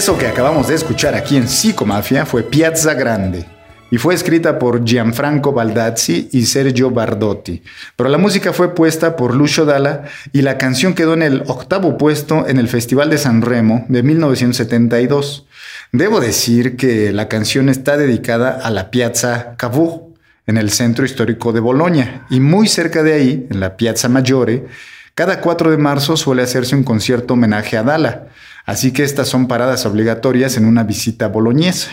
Eso 0.00 0.16
que 0.16 0.26
acabamos 0.26 0.66
de 0.66 0.76
escuchar 0.76 1.14
aquí 1.14 1.36
en 1.36 1.46
Psicomafia 1.46 2.24
fue 2.24 2.42
Piazza 2.42 2.94
Grande 2.94 3.44
y 3.90 3.98
fue 3.98 4.14
escrita 4.14 4.58
por 4.58 4.82
Gianfranco 4.82 5.52
Baldazzi 5.52 6.30
y 6.32 6.46
Sergio 6.46 6.90
Bardotti, 6.90 7.62
pero 7.96 8.08
la 8.08 8.16
música 8.16 8.54
fue 8.54 8.74
puesta 8.74 9.14
por 9.14 9.34
Lucio 9.34 9.66
Dalla 9.66 10.04
y 10.32 10.40
la 10.40 10.56
canción 10.56 10.94
quedó 10.94 11.12
en 11.12 11.20
el 11.20 11.42
octavo 11.48 11.98
puesto 11.98 12.48
en 12.48 12.56
el 12.56 12.68
Festival 12.68 13.10
de 13.10 13.18
San 13.18 13.42
Remo 13.42 13.84
de 13.90 14.02
1972. 14.02 15.46
Debo 15.92 16.18
decir 16.20 16.78
que 16.78 17.12
la 17.12 17.28
canción 17.28 17.68
está 17.68 17.98
dedicada 17.98 18.52
a 18.52 18.70
la 18.70 18.90
Piazza 18.90 19.54
Cavour 19.58 20.14
en 20.46 20.56
el 20.56 20.70
centro 20.70 21.04
histórico 21.04 21.52
de 21.52 21.60
Bolonia 21.60 22.24
y 22.30 22.40
muy 22.40 22.68
cerca 22.68 23.02
de 23.02 23.12
ahí, 23.12 23.46
en 23.50 23.60
la 23.60 23.76
Piazza 23.76 24.08
Maggiore, 24.08 24.64
cada 25.14 25.42
4 25.42 25.70
de 25.70 25.76
marzo 25.76 26.16
suele 26.16 26.40
hacerse 26.40 26.74
un 26.74 26.84
concierto 26.84 27.34
homenaje 27.34 27.76
a 27.76 27.82
Dalla. 27.82 28.28
Así 28.70 28.92
que 28.92 29.02
estas 29.02 29.26
son 29.26 29.48
paradas 29.48 29.84
obligatorias 29.84 30.56
en 30.56 30.64
una 30.64 30.84
visita 30.84 31.26
boloñesa. 31.26 31.90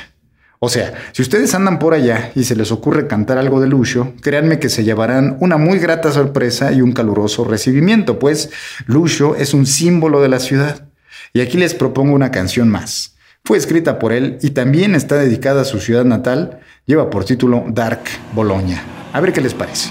O 0.60 0.70
sea, 0.70 0.94
si 1.12 1.24
ustedes 1.24 1.56
andan 1.56 1.80
por 1.80 1.96
allá 1.96 2.32
y 2.36 2.44
se 2.44 2.56
les 2.56 2.72
ocurre 2.72 3.08
cantar 3.08 3.40
algo 3.40 3.60
de 3.60 3.66
Lucio, 3.66 4.13
créanme 4.22 4.60
que 4.60 4.70
se 4.70 4.84
llevarán 4.84 5.38
una 5.40 5.58
muy 5.58 5.80
grata 5.80 6.12
sorpresa 6.12 6.72
y 6.72 6.84
un 6.84 6.92
caluroso 6.92 7.46
recibimiento, 7.46 8.20
pues 8.20 8.52
Lucio 8.86 9.36
es 9.36 9.56
un 9.56 9.66
símbolo 9.66 10.22
de 10.22 10.30
la 10.30 10.40
ciudad. 10.40 10.88
Y 11.34 11.42
aquí 11.42 11.58
les 11.58 11.74
propongo 11.74 12.13
una 12.13 12.30
canción 12.30 12.70
más. 12.70 13.16
Fue 13.44 13.58
escrita 13.58 13.98
por 13.98 14.13
él 14.13 14.38
y 14.44 14.52
también 14.52 14.94
está 14.94 15.16
dedicada 15.16 15.62
a 15.62 15.66
su 15.66 15.80
ciudad 15.80 16.06
natal. 16.06 16.60
Lleva 16.86 17.10
por 17.10 17.26
título 17.26 17.66
Dark 17.70 18.02
Bologna. 18.36 18.84
A 19.13 19.20
ver 19.20 19.34
qué 19.34 19.42
les 19.42 19.56
parece. 19.56 19.90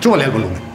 Súbale 0.00 0.24
al 0.24 0.30
volumen. 0.30 0.73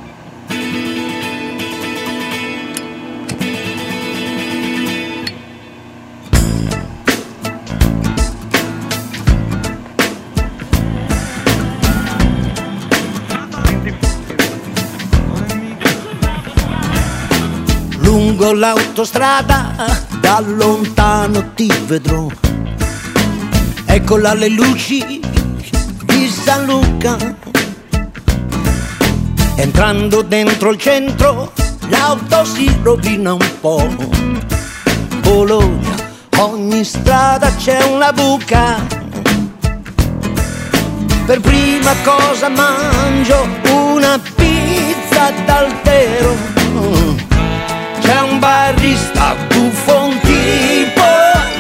Lungo 18.39 18.53
l'autostrada, 18.53 19.73
da 20.21 20.39
lontano 20.39 21.51
ti 21.55 21.69
vedrò. 21.85 22.27
Eccola 23.85 24.33
le 24.33 24.47
luci 24.47 25.19
di 26.05 26.27
San 26.29 26.65
Luca. 26.65 27.17
Entrando 29.55 30.21
dentro 30.21 30.71
il 30.71 30.77
centro, 30.77 31.51
l'auto 31.89 32.45
si 32.45 32.73
rovina 32.81 33.33
un 33.33 33.59
po'. 33.59 33.85
Bologna, 35.19 35.95
ogni 36.37 36.85
strada 36.85 37.53
c'è 37.55 37.83
una 37.83 38.13
buca. 38.13 38.77
Per 41.25 41.39
prima 41.41 41.93
cosa 42.05 42.47
mangio 42.47 43.47
una 43.69 44.17
pizza 44.17 45.29
d'altero 45.45 47.28
c'è 48.09 48.21
un 48.21 48.39
barista 48.39 49.35
buffon 49.49 50.19
tipo 50.21 51.09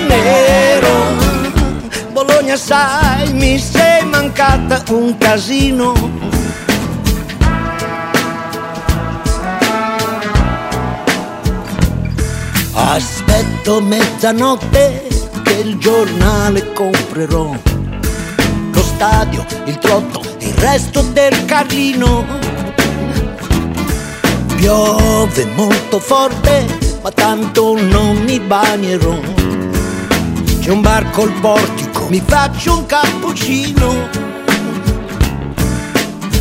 nero. 0.07 0.95
Bologna 2.11 2.55
sai 2.55 3.31
mi 3.33 3.59
sei 3.59 4.03
mancata 4.05 4.81
un 4.89 5.15
casino. 5.19 5.93
Aspetto 12.73 13.81
mezzanotte 13.81 15.07
che 15.43 15.53
il 15.53 15.77
giornale 15.77 16.73
comprerò. 16.73 17.55
Lo 18.73 18.81
stadio, 18.81 19.45
il 19.65 19.77
trotto, 19.77 20.23
il 20.39 20.53
resto 20.55 21.01
del 21.13 21.45
carlino 21.45 22.48
Piove 24.59 25.45
molto 25.55 25.99
forte, 25.99 26.65
ma 27.01 27.09
tanto 27.11 27.79
non 27.79 28.17
mi 28.23 28.41
bagnerò. 28.41 29.17
C'è 30.59 30.69
un 30.69 30.81
bar 30.81 31.09
col 31.11 31.31
portico, 31.39 32.07
mi 32.09 32.21
faccio 32.25 32.79
un 32.79 32.85
cappuccino. 32.85 34.09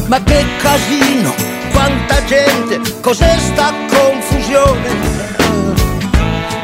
Ma 0.07 0.21
che 0.25 0.45
casino, 0.61 1.33
quanta 1.71 2.25
gente, 2.25 2.81
cos'è 3.01 3.39
sta 3.39 3.73
confusione? 3.89 4.97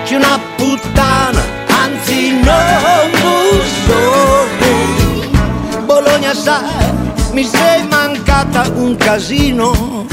C'è 0.02 0.16
una 0.16 0.40
puttana, 0.56 1.40
anzi 1.68 2.32
non 2.32 3.10
bussone. 3.22 4.72
Bologna 5.84 6.34
sai, 6.34 6.92
mi 7.30 7.44
sei 7.44 7.86
mancata 7.86 8.68
un 8.74 8.96
casino. 8.96 10.04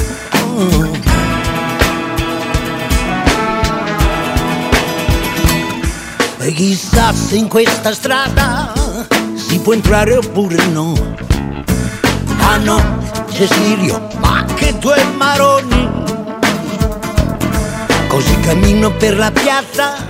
E 6.43 6.53
chissà 6.53 7.13
se 7.13 7.35
in 7.35 7.47
questa 7.47 7.93
strada 7.93 8.73
si 9.35 9.59
può 9.59 9.73
entrare 9.73 10.17
oppure 10.17 10.65
no. 10.65 10.95
Ah 12.39 12.57
no, 12.57 12.97
Cecilio, 13.31 14.07
ma 14.17 14.43
che 14.55 14.75
due 14.79 15.03
maroni. 15.17 15.87
Così 18.07 18.39
cammino 18.39 18.89
per 18.89 19.17
la 19.17 19.29
piazza 19.29 20.03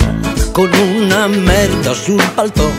con 0.54 0.70
una 0.72 1.28
merda 1.28 1.94
sul 1.94 2.24
palto. 2.34 2.72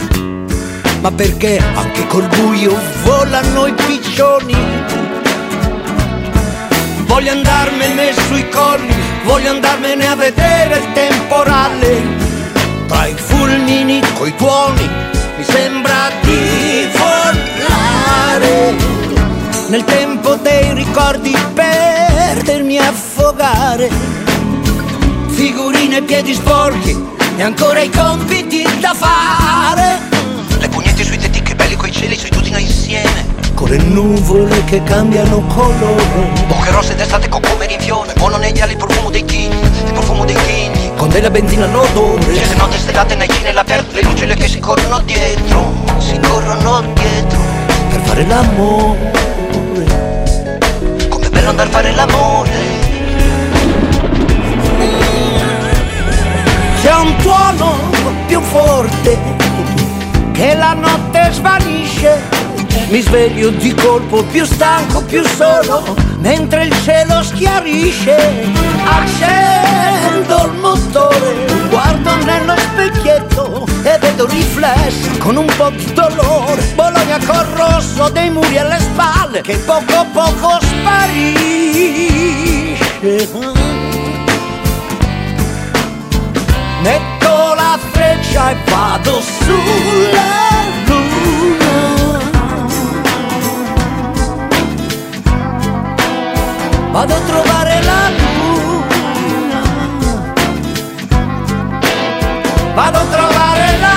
Ma 1.02 1.10
perché 1.10 1.62
anche 1.74 2.06
col 2.06 2.26
buio 2.28 2.74
volano 3.04 3.66
i 3.66 3.74
piccioni? 3.74 4.56
Voglio 7.04 7.32
andarmene 7.32 8.14
sui 8.28 8.48
colli, 8.48 8.94
voglio 9.24 9.50
andarmene 9.50 10.06
a 10.06 10.16
vedere 10.16 10.78
il 10.78 10.92
temporale 10.94 12.32
tra 12.92 13.07
i 13.07 13.14
fulmini 13.16 14.02
coi 14.18 14.35
tuoni. 14.37 14.87
Mi 15.38 15.44
sembra 15.44 16.11
di 16.20 16.88
volare. 16.92 18.74
Nel 19.68 19.85
tempo 19.85 20.35
dei 20.35 20.74
ricordi 20.74 21.35
perdermi 21.55 22.76
a 22.78 22.88
affogare. 22.88 23.90
Figurine 25.28 26.02
piedi 26.02 26.35
sporchi 26.35 26.94
e 27.38 27.42
ancora 27.42 27.81
i 27.81 27.88
compiti 27.88 28.62
da 28.78 28.92
fare. 28.92 29.98
Le 30.59 30.68
pugnette 30.68 31.02
sui 31.02 31.16
tetti 31.16 31.40
che 31.40 31.55
belli 31.55 31.76
coi 31.76 31.90
cieli 31.90 32.14
sui 32.14 32.28
tutti 32.28 32.50
noi 32.50 32.62
insieme. 32.62 33.40
Con 33.55 33.70
le 33.70 33.78
nuvole 33.78 34.64
che 34.64 34.83
cambiano 34.83 35.40
colore. 35.46 36.31
Bocche 36.46 36.70
rosse 36.70 36.94
d'estate 36.94 37.28
con 37.31 37.40
come 37.40 37.66
rinfione 37.66 38.12
buono 38.14 38.37
negli 38.37 38.61
ali 38.61 38.72
il 38.72 38.78
profumo 38.78 39.11
dei 39.11 39.24
chini 39.24 39.55
il 39.59 39.92
profumo 39.92 40.24
dei 40.24 40.37
chini 40.46 40.82
con 41.02 41.10
della 41.10 41.30
benzina 41.30 41.64
all'odore 41.64 42.22
Certe 42.32 42.54
note 42.54 42.78
stellate 42.78 43.16
nei 43.16 43.28
cine 43.28 43.48
all'aperto 43.48 43.96
Le 43.96 44.02
lucine 44.02 44.36
che 44.36 44.46
si 44.46 44.60
corrono 44.60 45.00
dietro 45.00 45.74
Si 45.98 46.16
corrono 46.20 46.80
dietro. 46.92 47.40
Per 47.90 48.00
fare 48.02 48.24
l'amore. 48.24 49.10
Com'è 51.08 51.28
bello 51.28 51.48
andare 51.50 51.68
a 51.68 51.72
fare 51.72 51.92
l'amore. 51.92 52.50
C'è 56.80 56.94
un 56.94 57.16
tuono 57.16 57.76
più 58.26 58.40
forte 58.40 59.18
Che 60.32 60.54
la 60.54 60.72
notte 60.74 61.30
svanisce 61.32 62.51
mi 62.88 63.00
sveglio 63.00 63.50
di 63.50 63.74
colpo 63.74 64.22
più 64.24 64.44
stanco, 64.44 65.02
più 65.04 65.22
solo, 65.24 65.96
mentre 66.18 66.64
il 66.64 66.82
cielo 66.82 67.22
schiarisce. 67.22 68.16
Accendo 68.85 70.44
il 70.44 70.58
motore, 70.58 71.46
guardo 71.68 72.02
vecchietto 72.82 73.66
e 73.82 73.98
vedo 73.98 74.26
riflesso 74.26 75.11
con 75.18 75.37
un 75.37 75.46
po' 75.56 75.70
di 75.70 75.92
dolore. 75.92 76.62
Bologna 76.74 77.18
col 77.24 77.46
rosso 77.54 78.08
dei 78.11 78.30
muri 78.30 78.58
alle 78.58 78.80
spalle 78.80 79.40
che 79.40 79.56
poco 79.58 80.06
poco 80.12 80.58
sparisce. 80.61 81.30
Metto 86.82 87.54
la 87.54 87.78
freccia 87.92 88.50
e 88.50 88.56
vado 88.64 89.20
sulla 89.20 90.40
luna 90.87 91.91
Vado 96.92 97.14
a 97.14 97.20
trovare 97.20 97.83
la 97.85 98.11
luna. 98.11 99.62
Vado 102.74 102.98
a 102.98 103.05
trovare 103.05 103.78
la 103.78 103.88
luna 103.88 103.91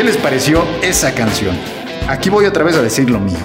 ¿Qué 0.00 0.04
les 0.04 0.16
pareció 0.16 0.64
esa 0.82 1.14
canción? 1.14 1.54
Aquí 2.08 2.30
voy 2.30 2.46
otra 2.46 2.64
vez 2.64 2.74
a 2.74 2.80
decir 2.80 3.10
lo 3.10 3.20
mío. 3.20 3.36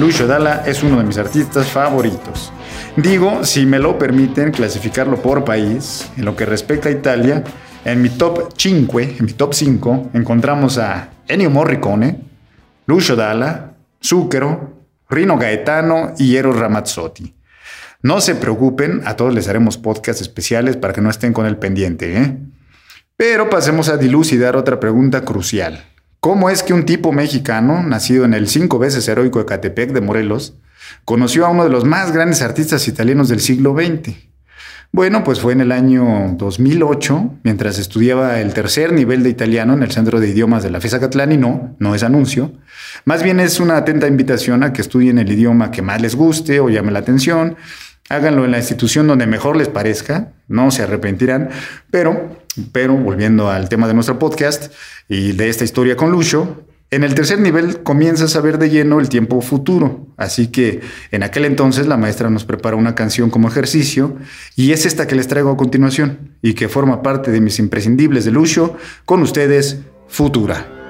Lucio 0.00 0.26
Dalla 0.26 0.64
es 0.66 0.82
uno 0.82 0.98
de 0.98 1.04
mis 1.04 1.18
artistas 1.18 1.68
favoritos. 1.68 2.52
Digo, 2.96 3.44
si 3.44 3.64
me 3.64 3.78
lo 3.78 3.96
permiten, 3.96 4.50
clasificarlo 4.50 5.22
por 5.22 5.44
país. 5.44 6.10
En 6.16 6.24
lo 6.24 6.34
que 6.34 6.46
respecta 6.46 6.88
a 6.88 6.92
Italia, 6.92 7.44
en 7.84 8.02
mi 8.02 8.08
top 8.08 8.54
5, 8.56 8.98
en 8.98 9.24
mi 9.24 9.34
top 9.34 9.54
5, 9.54 10.10
encontramos 10.14 10.78
a 10.78 11.10
Ennio 11.28 11.50
Morricone, 11.50 12.22
Lucio 12.86 13.14
Dalla, 13.14 13.74
Zucchero, 14.02 14.72
Rino 15.08 15.38
Gaetano 15.38 16.14
y 16.18 16.34
Eros 16.34 16.58
Ramazzotti. 16.58 17.36
No 18.02 18.20
se 18.20 18.34
preocupen, 18.34 19.02
a 19.04 19.14
todos 19.14 19.32
les 19.32 19.46
haremos 19.46 19.78
podcasts 19.78 20.22
especiales 20.22 20.76
para 20.76 20.92
que 20.92 21.02
no 21.02 21.08
estén 21.08 21.32
con 21.32 21.46
el 21.46 21.56
pendiente, 21.56 22.20
¿eh? 22.20 22.36
Pero 23.16 23.48
pasemos 23.48 23.88
a 23.88 23.96
dilucidar 23.96 24.56
otra 24.56 24.80
pregunta 24.80 25.24
crucial. 25.24 25.84
¿Cómo 26.18 26.50
es 26.50 26.64
que 26.64 26.74
un 26.74 26.84
tipo 26.84 27.12
mexicano, 27.12 27.82
nacido 27.82 28.24
en 28.24 28.34
el 28.34 28.48
cinco 28.48 28.80
veces 28.80 29.06
heroico 29.06 29.40
Ecatepec 29.40 29.92
de 29.92 30.00
Morelos, 30.00 30.54
conoció 31.04 31.46
a 31.46 31.50
uno 31.50 31.62
de 31.62 31.70
los 31.70 31.84
más 31.84 32.12
grandes 32.12 32.42
artistas 32.42 32.88
italianos 32.88 33.28
del 33.28 33.40
siglo 33.40 33.76
XX? 33.76 34.16
Bueno, 34.90 35.22
pues 35.22 35.40
fue 35.40 35.52
en 35.52 35.60
el 35.60 35.70
año 35.70 36.34
2008, 36.38 37.38
mientras 37.44 37.78
estudiaba 37.78 38.40
el 38.40 38.52
tercer 38.52 38.92
nivel 38.92 39.22
de 39.22 39.30
italiano 39.30 39.74
en 39.74 39.82
el 39.82 39.92
Centro 39.92 40.18
de 40.18 40.28
Idiomas 40.28 40.62
de 40.62 40.70
la 40.70 40.80
FESA 40.80 40.98
Catlán, 40.98 41.32
y 41.32 41.36
no, 41.36 41.76
no 41.78 41.94
es 41.94 42.02
anuncio. 42.02 42.52
Más 43.04 43.22
bien 43.22 43.38
es 43.38 43.60
una 43.60 43.76
atenta 43.76 44.08
invitación 44.08 44.64
a 44.64 44.72
que 44.72 44.82
estudien 44.82 45.18
el 45.18 45.30
idioma 45.30 45.70
que 45.70 45.82
más 45.82 46.00
les 46.00 46.16
guste 46.16 46.58
o 46.58 46.68
llame 46.68 46.90
la 46.90 47.00
atención. 47.00 47.56
Háganlo 48.08 48.44
en 48.44 48.50
la 48.50 48.58
institución 48.58 49.06
donde 49.06 49.26
mejor 49.26 49.56
les 49.56 49.68
parezca, 49.68 50.32
no 50.46 50.70
se 50.70 50.82
arrepentirán, 50.82 51.50
pero, 51.90 52.43
pero 52.72 52.94
volviendo 52.96 53.50
al 53.50 53.68
tema 53.68 53.86
de 53.86 53.94
nuestro 53.94 54.18
podcast 54.18 54.72
y 55.08 55.32
de 55.32 55.48
esta 55.48 55.64
historia 55.64 55.96
con 55.96 56.10
Lucho, 56.10 56.64
en 56.90 57.02
el 57.02 57.14
tercer 57.14 57.40
nivel 57.40 57.82
comienzas 57.82 58.36
a 58.36 58.40
ver 58.40 58.58
de 58.58 58.70
lleno 58.70 59.00
el 59.00 59.08
tiempo 59.08 59.40
futuro, 59.40 60.06
así 60.16 60.48
que 60.48 60.80
en 61.10 61.22
aquel 61.24 61.44
entonces 61.44 61.88
la 61.88 61.96
maestra 61.96 62.30
nos 62.30 62.44
prepara 62.44 62.76
una 62.76 62.94
canción 62.94 63.30
como 63.30 63.48
ejercicio 63.48 64.16
y 64.54 64.72
es 64.72 64.86
esta 64.86 65.06
que 65.06 65.16
les 65.16 65.26
traigo 65.26 65.50
a 65.50 65.56
continuación 65.56 66.36
y 66.40 66.54
que 66.54 66.68
forma 66.68 67.02
parte 67.02 67.32
de 67.32 67.40
mis 67.40 67.58
imprescindibles 67.58 68.24
de 68.24 68.30
Lucho, 68.30 68.76
con 69.04 69.22
ustedes, 69.22 69.80
Futura. 70.06 70.83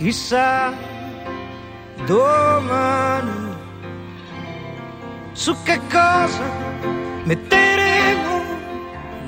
Chissà, 0.00 0.72
domani 2.06 3.54
su 5.32 5.54
che 5.62 5.78
cosa 5.90 6.44
metteremo 7.24 8.42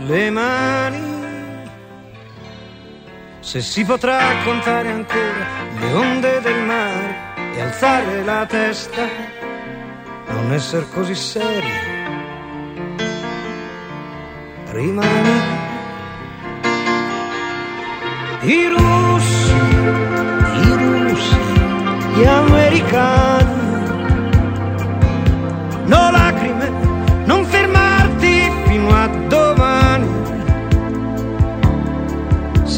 le 0.06 0.30
mani. 0.30 1.20
Se 3.40 3.60
si 3.60 3.84
potrà 3.84 4.18
contare 4.44 4.88
ancora 4.88 5.46
le 5.78 5.92
onde 5.92 6.40
del 6.40 6.62
mare 6.62 7.16
e 7.54 7.60
alzare 7.60 8.24
la 8.24 8.46
testa, 8.46 9.06
non 10.28 10.52
essere 10.52 10.86
così 10.88 11.14
seri. 11.14 11.70
Rimani 14.70 15.60
i 18.40 18.68
russi, 18.68 19.41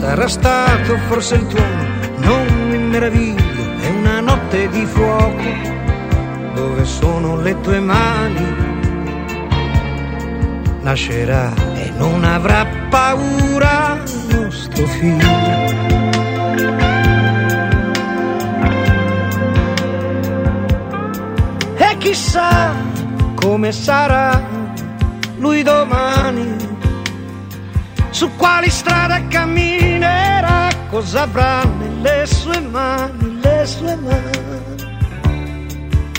Sarà 0.07 0.29
stato 0.29 0.99
forse 1.09 1.35
il 1.37 1.47
tuono, 1.47 1.83
non 2.19 2.69
mi 2.69 2.77
meraviglio, 2.77 3.81
è 3.81 3.89
una 3.89 4.21
notte 4.21 4.69
di 4.69 4.85
fuoco. 4.85 5.43
Dove 6.55 6.85
sono 6.85 7.41
le 7.41 7.59
tue 7.63 7.81
mani? 7.81 8.55
Nascerà 10.83 11.51
e 11.75 11.91
non 11.97 12.23
avrà 12.23 12.67
paura 12.91 13.99
nostro 14.29 14.87
figlio. 14.87 15.27
E 21.77 21.97
chissà 21.97 22.75
come 23.35 23.73
sarà 23.73 24.39
lui 25.39 25.63
domani, 25.63 26.64
su 28.15 28.31
quali 28.37 28.71
strade 28.71 29.27
camminerà, 29.27 30.69
cosa 30.89 31.23
avrà 31.23 31.65
nelle 31.65 32.25
sue 32.27 32.61
mani, 32.61 33.41
le 33.43 33.67
sue 33.67 33.97
mani. 33.97 35.43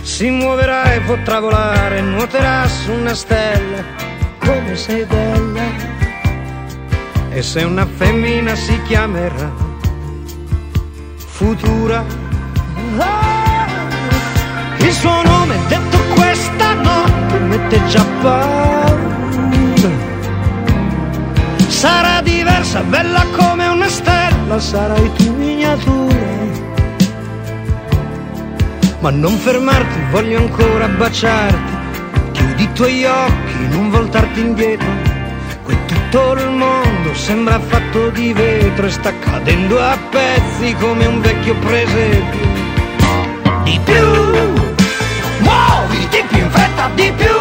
Si 0.02 0.30
muoverà 0.30 0.92
e 0.94 1.00
potrà 1.00 1.40
volare, 1.40 2.02
nuoterà 2.02 2.68
su 2.68 2.92
una 2.92 3.14
stella, 3.14 3.82
come 4.40 4.76
sei 4.76 5.06
bella. 5.06 5.64
E 7.30 7.42
se 7.42 7.64
una 7.64 7.86
femmina 7.86 8.56
si 8.56 8.82
chiamerà 8.84 9.52
Futura. 11.16 12.04
Ah, 12.98 13.68
il 14.80 14.92
suo 14.92 15.22
nome 15.24 15.56
detto 15.68 15.98
questa 16.14 16.74
notte 16.74 17.40
mette 17.40 17.86
già 17.88 18.06
paura. 18.22 19.25
Sarà 21.86 22.20
diversa, 22.22 22.82
bella 22.82 23.24
come 23.38 23.68
una 23.68 23.88
stella, 23.88 24.60
sarai 24.60 25.08
tu 25.18 25.32
miniatura. 25.36 26.16
Ma 29.02 29.12
non 29.12 29.38
fermarti, 29.38 30.00
voglio 30.10 30.40
ancora 30.40 30.88
baciarti. 30.88 31.74
Chiudi 32.32 32.64
i 32.64 32.74
tuoi 32.74 33.06
occhi, 33.06 33.68
non 33.70 33.92
voltarti 33.92 34.40
indietro. 34.40 34.88
Qui 35.64 35.78
tutto 35.86 36.34
il 36.34 36.50
mondo 36.50 37.14
sembra 37.14 37.60
fatto 37.60 38.10
di 38.10 38.34
vetro 38.34 38.88
e 38.88 38.90
sta 38.90 39.14
cadendo 39.20 39.80
a 39.80 39.96
pezzi 40.10 40.74
come 40.80 41.06
un 41.06 41.22
vecchio 41.22 41.54
presepio. 41.58 42.48
Di 43.64 43.80
più, 43.84 44.08
muoviti 45.38 46.24
più 46.30 46.38
in 46.40 46.50
fretta, 46.50 46.90
di 46.96 47.14
più, 47.16 47.38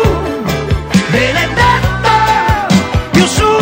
benedetta, 1.11 2.67
più 3.11 3.25
su, 3.25 3.54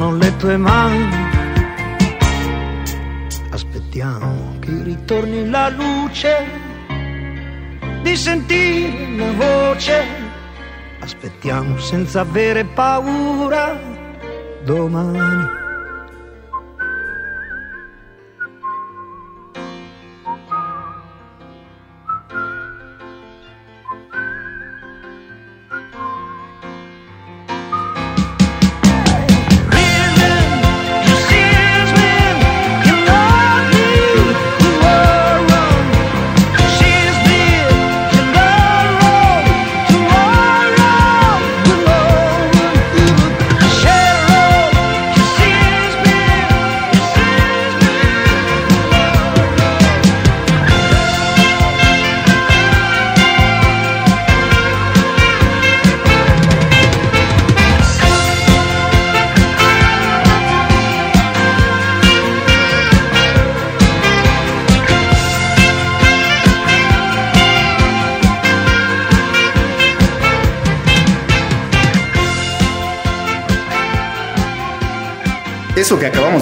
sono 0.00 0.16
le 0.16 0.34
tue 0.38 0.56
mani? 0.56 1.08
Aspettiamo 3.50 4.56
che 4.58 4.82
ritorni 4.82 5.50
la 5.50 5.68
luce 5.68 6.46
di 8.02 8.16
sentire 8.16 9.14
la 9.14 9.32
voce. 9.32 10.04
Aspettiamo 11.00 11.78
senza 11.78 12.20
avere 12.20 12.64
paura 12.64 13.78
domani. 14.64 15.59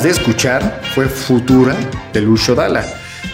De 0.03 0.11
escuchar 0.11 0.81
fue 0.95 1.07
Futura 1.07 1.75
de 2.13 2.21
Lucio 2.21 2.55
Dalla. 2.55 2.85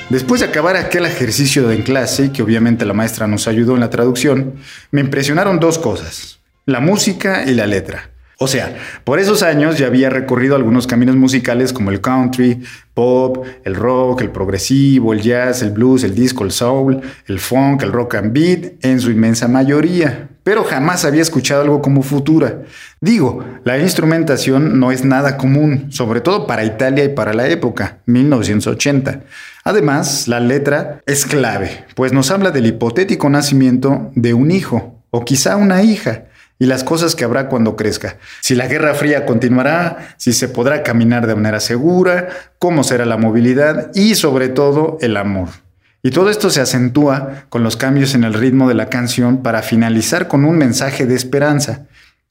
Después 0.09 0.41
de 0.41 0.47
acabar 0.47 0.77
aquel 0.77 1.05
ejercicio 1.05 1.71
en 1.71 1.83
clase, 1.83 2.33
que 2.33 2.43
obviamente 2.43 2.87
la 2.87 2.95
maestra 2.95 3.27
nos 3.27 3.47
ayudó 3.49 3.75
en 3.75 3.81
la 3.81 3.91
traducción, 3.91 4.55
me 4.91 5.03
impresionaron 5.03 5.61
dos 5.61 5.79
cosas, 5.79 6.41
la 6.65 6.81
música 6.81 7.45
y 7.47 7.55
la 7.55 7.67
letra. 7.67 8.13
O 8.39 8.47
sea, 8.47 8.77
por 9.05 9.19
esos 9.19 9.43
años 9.43 9.79
ya 9.79 9.87
había 9.87 10.09
recorrido 10.09 10.57
algunos 10.57 10.87
caminos 10.87 11.17
musicales 11.17 11.73
como 11.73 11.91
el 11.91 12.01
country, 12.01 12.63
pop, 12.95 13.45
el 13.65 13.75
rock, 13.75 14.23
el 14.23 14.31
progresivo, 14.31 15.13
el 15.13 15.21
jazz, 15.21 15.63
el 15.63 15.71
blues, 15.71 16.03
el 16.03 16.15
disco, 16.15 16.45
el 16.45 16.51
soul, 16.51 17.01
el 17.27 17.39
funk, 17.41 17.83
el 17.83 17.93
rock 17.93 18.15
and 18.15 18.33
beat, 18.33 18.85
en 18.85 19.01
su 19.01 19.11
inmensa 19.11 19.49
mayoría. 19.49 20.31
Pero 20.45 20.63
jamás 20.63 21.05
había 21.05 21.23
escuchado 21.23 21.63
algo 21.63 21.83
como 21.83 22.03
Futura. 22.03 22.61
Digo, 23.01 23.43
la 23.65 23.79
instrumentación 23.79 24.79
no 24.79 24.93
es 24.93 25.05
nada 25.05 25.37
común, 25.39 25.91
sobre 25.91 26.21
todo 26.21 26.47
para 26.47 26.65
Italia 26.65 27.03
y 27.03 27.09
para 27.09 27.33
la 27.33 27.49
época, 27.49 27.99
1980. 28.07 29.23
Además, 29.65 30.29
la 30.29 30.41
letra 30.41 31.01
es 31.07 31.25
clave, 31.25 31.87
pues 31.95 32.13
nos 32.13 32.31
habla 32.31 32.51
del 32.51 32.67
hipotético 32.67 33.31
nacimiento 33.31 34.13
de 34.15 34.35
un 34.35 34.51
hijo, 34.51 35.03
o 35.11 35.25
quizá 35.25 35.57
una 35.57 35.83
hija 35.83 36.25
y 36.59 36.67
las 36.67 36.85
cosas 36.85 37.15
que 37.15 37.25
habrá 37.25 37.49
cuando 37.49 37.75
crezca. 37.75 38.19
Si 38.41 38.55
la 38.55 38.67
Guerra 38.67 38.95
Fría 38.95 39.25
continuará, 39.25 40.15
si 40.19 40.33
se 40.33 40.49
podrá 40.49 40.83
caminar 40.83 41.27
de 41.27 41.35
manera 41.35 41.61
segura, 41.61 42.29
cómo 42.59 42.85
será 42.85 43.07
la 43.07 43.17
movilidad 43.17 43.91
y 43.95 44.15
sobre 44.15 44.49
todo 44.49 44.99
el 45.01 45.17
amor. 45.17 45.64
Y 46.07 46.11
todo 46.11 46.29
esto 46.29 46.51
se 46.51 46.61
acentúa 46.61 47.47
con 47.49 47.63
los 47.63 47.79
cambios 47.79 48.15
en 48.15 48.25
el 48.25 48.35
ritmo 48.35 48.69
de 48.69 48.75
la 48.75 48.91
canción 48.91 49.43
para 49.43 49.63
finalizar 49.63 50.29
con 50.29 50.45
un 50.45 50.59
mensaje 50.59 51.07
de 51.07 51.15
esperanza. 51.15 51.87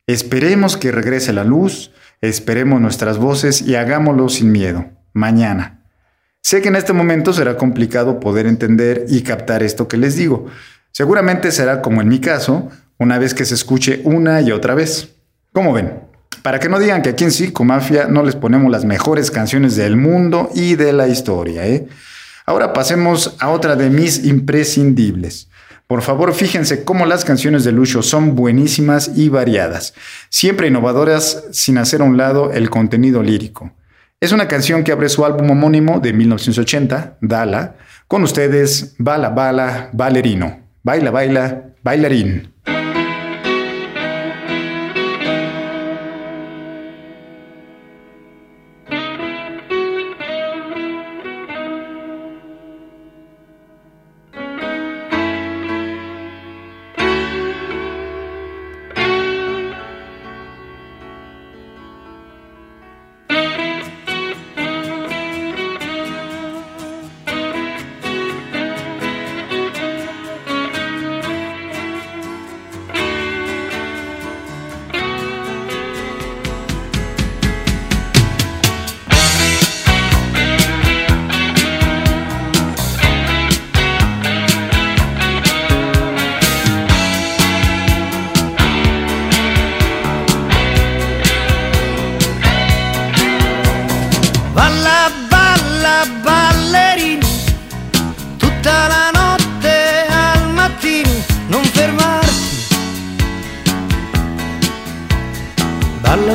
Esperemos 0.05 0.77
que 0.77 0.91
regrese 0.91 1.33
la 1.33 1.43
luz, 1.43 1.91
esperemos 2.21 2.79
nuestras 2.79 3.17
voces 3.17 3.63
y 3.63 3.73
hagámoslo 3.73 4.29
sin 4.29 4.51
miedo. 4.51 4.85
Mañana. 5.13 5.87
Sé 6.39 6.61
que 6.61 6.67
en 6.67 6.75
este 6.75 6.93
momento 6.93 7.33
será 7.33 7.57
complicado 7.57 8.19
poder 8.19 8.45
entender 8.45 9.05
y 9.09 9.23
captar 9.23 9.63
esto 9.63 9.87
que 9.87 9.97
les 9.97 10.15
digo. 10.15 10.45
Seguramente 10.91 11.51
será 11.51 11.81
como 11.81 11.99
en 12.03 12.09
mi 12.09 12.19
caso, 12.19 12.69
una 12.99 13.17
vez 13.17 13.33
que 13.33 13.43
se 13.43 13.55
escuche 13.55 14.01
una 14.03 14.39
y 14.41 14.51
otra 14.51 14.75
vez. 14.75 15.15
¿Cómo 15.51 15.73
ven? 15.73 15.99
Para 16.43 16.59
que 16.59 16.69
no 16.69 16.77
digan 16.77 17.01
que 17.01 17.09
aquí 17.09 17.23
en 17.23 17.31
Psicomafia 17.31 18.05
no 18.05 18.21
les 18.21 18.35
ponemos 18.35 18.71
las 18.71 18.85
mejores 18.85 19.31
canciones 19.31 19.75
del 19.75 19.97
mundo 19.97 20.51
y 20.53 20.75
de 20.75 20.93
la 20.93 21.07
historia, 21.07 21.65
¿eh? 21.65 21.87
Ahora 22.45 22.73
pasemos 22.73 23.35
a 23.39 23.49
otra 23.49 23.75
de 23.75 23.89
mis 23.89 24.25
imprescindibles. 24.25 25.49
Por 25.87 26.01
favor, 26.01 26.33
fíjense 26.33 26.83
cómo 26.83 27.05
las 27.05 27.25
canciones 27.25 27.63
de 27.63 27.71
Lucho 27.71 28.01
son 28.01 28.35
buenísimas 28.35 29.11
y 29.15 29.29
variadas, 29.29 29.93
siempre 30.29 30.67
innovadoras 30.67 31.45
sin 31.51 31.77
hacer 31.77 32.01
a 32.01 32.05
un 32.05 32.17
lado 32.17 32.51
el 32.51 32.69
contenido 32.69 33.21
lírico. 33.21 33.71
Es 34.19 34.31
una 34.31 34.47
canción 34.47 34.83
que 34.83 34.93
abre 34.93 35.09
su 35.09 35.25
álbum 35.25 35.51
homónimo 35.51 35.99
de 35.99 36.13
1980, 36.13 37.17
Dala, 37.21 37.75
con 38.07 38.23
ustedes 38.23 38.95
Bala 38.97 39.29
Bala 39.29 39.89
Ballerino. 39.91 40.63
Baila, 40.81 41.11
baila, 41.11 41.75
bailarín. 41.81 42.53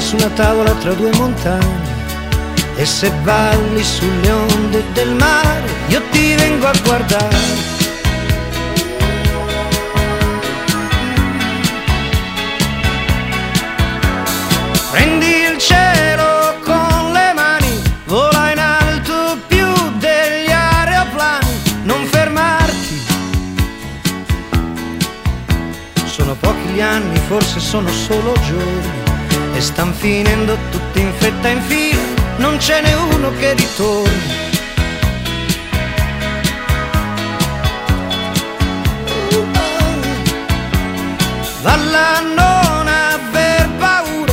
Su 0.08 0.16
una 0.16 0.30
tavola 0.30 0.72
tra 0.76 0.94
due 0.94 1.10
montagne 1.16 1.96
e 2.76 2.86
se 2.86 3.10
balli 3.24 3.84
sulle 3.84 4.30
onde 4.30 4.82
del 4.94 5.10
mare, 5.10 5.68
io 5.88 6.00
ti 6.10 6.34
vengo 6.34 6.66
a 6.66 6.72
guardare. 6.82 7.36
Prendi 14.92 15.26
il 15.26 15.58
cielo 15.58 16.54
con 16.64 17.12
le 17.12 17.32
mani, 17.34 17.82
vola 18.06 18.52
in 18.52 18.58
alto 18.60 19.36
più 19.46 19.66
degli 19.98 20.50
aeroplani, 20.50 21.82
non 21.82 22.02
fermarti. 22.06 23.02
Sono 26.06 26.34
pochi 26.40 26.68
gli 26.72 26.80
anni, 26.80 27.18
forse 27.26 27.60
sono 27.60 27.90
solo 27.90 28.32
giorni, 28.46 28.97
e 29.58 29.60
stan 29.60 29.92
finendo 29.92 30.56
tutti 30.70 31.00
in 31.00 31.12
fretta 31.16 31.48
in 31.48 31.60
fila, 31.62 32.00
non 32.36 32.60
ce 32.60 32.80
n'è 32.80 32.94
uno 32.94 33.32
che 33.38 33.54
ritorni. 33.54 34.36
Valla 41.60 42.20
non 42.20 42.86
aver 42.86 43.68
paura, 43.78 44.32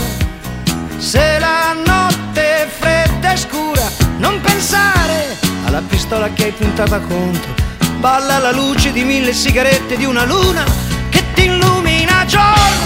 se 0.97 1.39
la 1.39 1.73
notte 1.73 2.63
è 2.63 2.67
fredda 2.67 3.33
e 3.33 3.37
scura, 3.37 3.91
non 4.17 4.39
pensare 4.41 5.37
alla 5.65 5.81
pistola 5.87 6.29
che 6.33 6.43
hai 6.43 6.51
puntata 6.51 6.99
contro. 6.99 7.51
Balla 7.97 8.37
la 8.37 8.51
luce 8.51 8.91
di 8.91 9.03
mille 9.03 9.33
sigarette 9.33 9.97
di 9.97 10.05
una 10.05 10.23
luna 10.23 10.63
che 11.09 11.23
ti 11.33 11.45
illumina 11.45 12.25
giorno, 12.25 12.85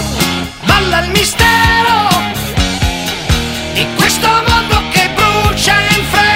balla 0.64 1.04
il 1.04 1.10
mistero 1.10 2.09
questo 4.20 4.42
mondo 4.46 4.88
che 4.90 5.10
brucia 5.14 5.74
in 5.96 6.04
fretta. 6.04 6.29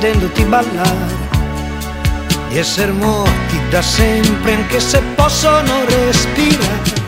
Vedendoti 0.00 0.42
ballare 0.44 1.28
di 2.48 2.56
essere 2.56 2.90
morti 2.90 3.60
da 3.68 3.82
sempre 3.82 4.54
anche 4.54 4.80
se 4.80 4.98
possono 5.14 5.84
respirare. 5.84 6.98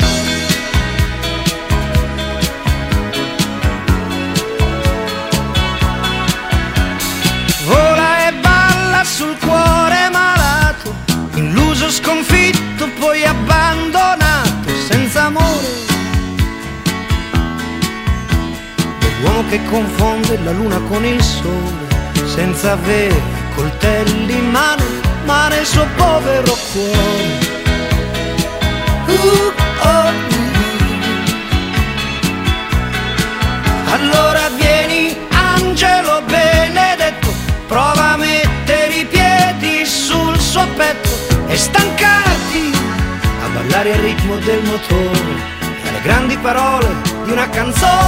Vola 7.65 8.29
e 8.29 8.33
balla 8.35 9.03
sul 9.05 9.39
cuore 9.39 10.11
malato, 10.13 10.95
illuso, 11.37 11.91
sconfitto, 11.91 12.89
poi 13.01 13.25
abbandonato, 13.25 14.69
senza 14.87 15.25
amore. 15.25 15.81
Dell'uomo 19.01 19.49
che 19.49 19.65
confonde 19.71 20.39
la 20.45 20.53
luna 20.53 20.79
con 20.89 21.05
il 21.07 21.23
sole, 21.23 21.92
senza 22.35 22.73
avere 22.73 23.21
coltelli 23.55 24.33
in 24.33 24.51
mano, 24.51 24.83
ma 25.27 25.49
nel 25.49 25.67
suo 25.67 25.87
povero 25.97 26.57
cuore. 26.73 27.51
Uh, 29.07 29.53
oh, 29.83 29.89
uh. 29.89 30.13
Allora 33.93 34.49
vieni, 34.57 35.15
angelo 35.29 36.23
benedetto, 36.23 37.29
prova 37.69 38.13
a 38.13 38.17
mettere 38.17 38.95
i 38.95 39.05
piedi 39.05 39.85
sul 39.85 40.39
suo 40.39 40.67
petto 40.75 41.11
e 41.49 41.57
stancarti 41.57 42.73
a 43.45 43.49
ballare 43.53 43.93
al 43.93 44.01
ritmo 44.01 44.37
del 44.37 44.63
motore 44.63 45.61
alle 45.87 46.01
grandi 46.03 46.39
parole 46.39 46.89
di 47.25 47.31
una 47.31 47.49
canzone 47.51 48.02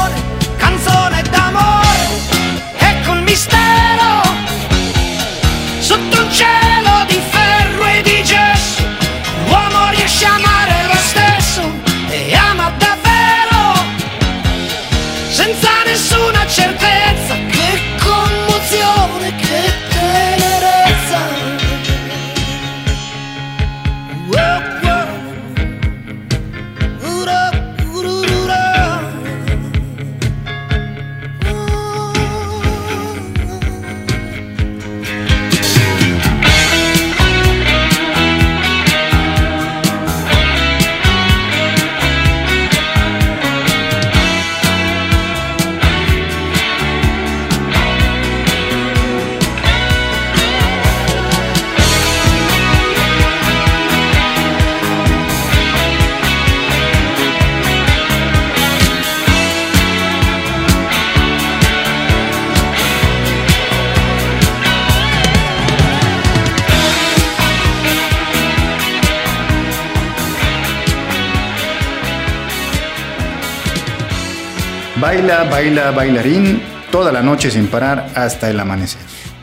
Baila, 75.34 75.50
baila, 75.50 75.90
bailarín, 75.90 76.62
toda 76.92 77.10
la 77.10 77.20
noche 77.20 77.50
sin 77.50 77.66
parar 77.66 78.08
hasta 78.14 78.50
el 78.50 78.60
amanecer. 78.60 79.00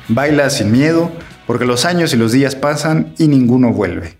Baila 0.07 0.49
sin 0.49 0.71
miedo, 0.71 1.11
porque 1.45 1.65
los 1.65 1.83
años 1.83 2.13
y 2.13 2.17
los 2.17 2.31
días 2.31 2.55
pasan 2.55 3.13
y 3.17 3.27
ninguno 3.27 3.73
vuelve. 3.73 4.17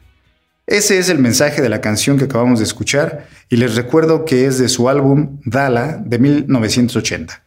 Ese 0.67 0.99
es 0.99 1.07
el 1.07 1.19
mensaje 1.19 1.61
de 1.61 1.69
la 1.69 1.80
canción 1.80 2.17
que 2.17 2.26
acabamos 2.26 2.59
de 2.59 2.65
escuchar 2.65 3.26
y 3.47 3.55
les 3.55 3.76
recuerdo 3.76 4.26
que 4.26 4.47
es 4.47 4.59
de 4.59 4.67
su 4.67 4.89
álbum 4.89 5.39
Dala 5.45 6.01
de 6.03 6.19
1980. 6.19 7.41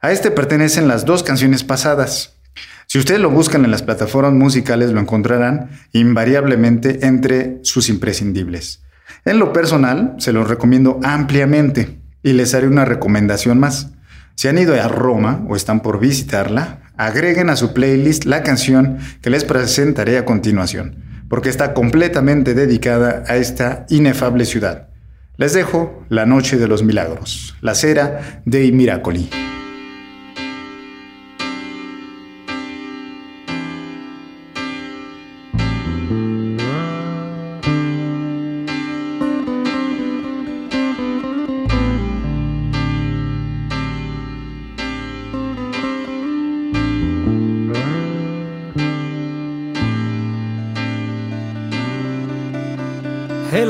A 0.00 0.10
este 0.10 0.30
pertenecen 0.30 0.88
las 0.88 1.04
dos 1.04 1.22
canciones 1.22 1.62
pasadas. 1.62 2.38
Si 2.86 2.98
ustedes 2.98 3.20
lo 3.20 3.28
buscan 3.28 3.66
en 3.66 3.72
las 3.72 3.82
plataformas 3.82 4.32
musicales 4.32 4.90
lo 4.90 5.00
encontrarán 5.00 5.68
invariablemente 5.92 7.06
entre 7.06 7.58
sus 7.62 7.90
imprescindibles. 7.90 8.82
En 9.26 9.38
lo 9.38 9.52
personal, 9.52 10.14
se 10.16 10.32
los 10.32 10.48
recomiendo 10.48 10.98
ampliamente 11.02 12.05
y 12.26 12.32
les 12.32 12.54
haré 12.54 12.66
una 12.66 12.84
recomendación 12.84 13.60
más. 13.60 13.92
Si 14.34 14.48
han 14.48 14.58
ido 14.58 14.74
a 14.74 14.88
Roma 14.88 15.46
o 15.48 15.54
están 15.54 15.80
por 15.80 16.00
visitarla, 16.00 16.80
agreguen 16.96 17.50
a 17.50 17.56
su 17.56 17.72
playlist 17.72 18.24
la 18.24 18.42
canción 18.42 18.98
que 19.22 19.30
les 19.30 19.44
presentaré 19.44 20.18
a 20.18 20.24
continuación, 20.24 20.96
porque 21.28 21.50
está 21.50 21.72
completamente 21.72 22.54
dedicada 22.54 23.22
a 23.28 23.36
esta 23.36 23.86
inefable 23.90 24.44
ciudad. 24.44 24.88
Les 25.36 25.52
dejo 25.52 26.04
La 26.08 26.26
Noche 26.26 26.56
de 26.56 26.66
los 26.66 26.82
Milagros, 26.82 27.54
la 27.60 27.76
cera 27.76 28.42
dei 28.44 28.72
Miracoli. 28.72 29.30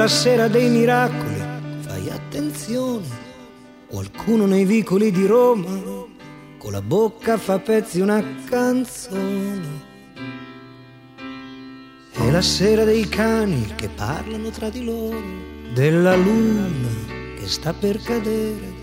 La 0.06 0.12
sera 0.12 0.46
dei 0.46 0.68
miracoli, 0.68 1.42
fai 1.80 2.08
attenzione. 2.10 3.08
Qualcuno 3.88 4.46
nei 4.46 4.64
vicoli 4.64 5.10
di 5.10 5.26
Roma 5.26 6.04
con 6.58 6.70
la 6.70 6.80
bocca 6.80 7.36
fa 7.36 7.58
pezzi 7.58 7.98
una 7.98 8.22
canzone. 8.48 9.82
È 12.12 12.30
la 12.30 12.40
sera 12.40 12.84
dei 12.84 13.08
cani 13.08 13.72
che 13.74 13.88
parlano 13.88 14.50
tra 14.50 14.68
di 14.68 14.84
loro, 14.84 15.20
della 15.74 16.14
luna 16.14 16.68
che 17.36 17.48
sta 17.48 17.72
per 17.72 18.00
cadere 18.00 18.74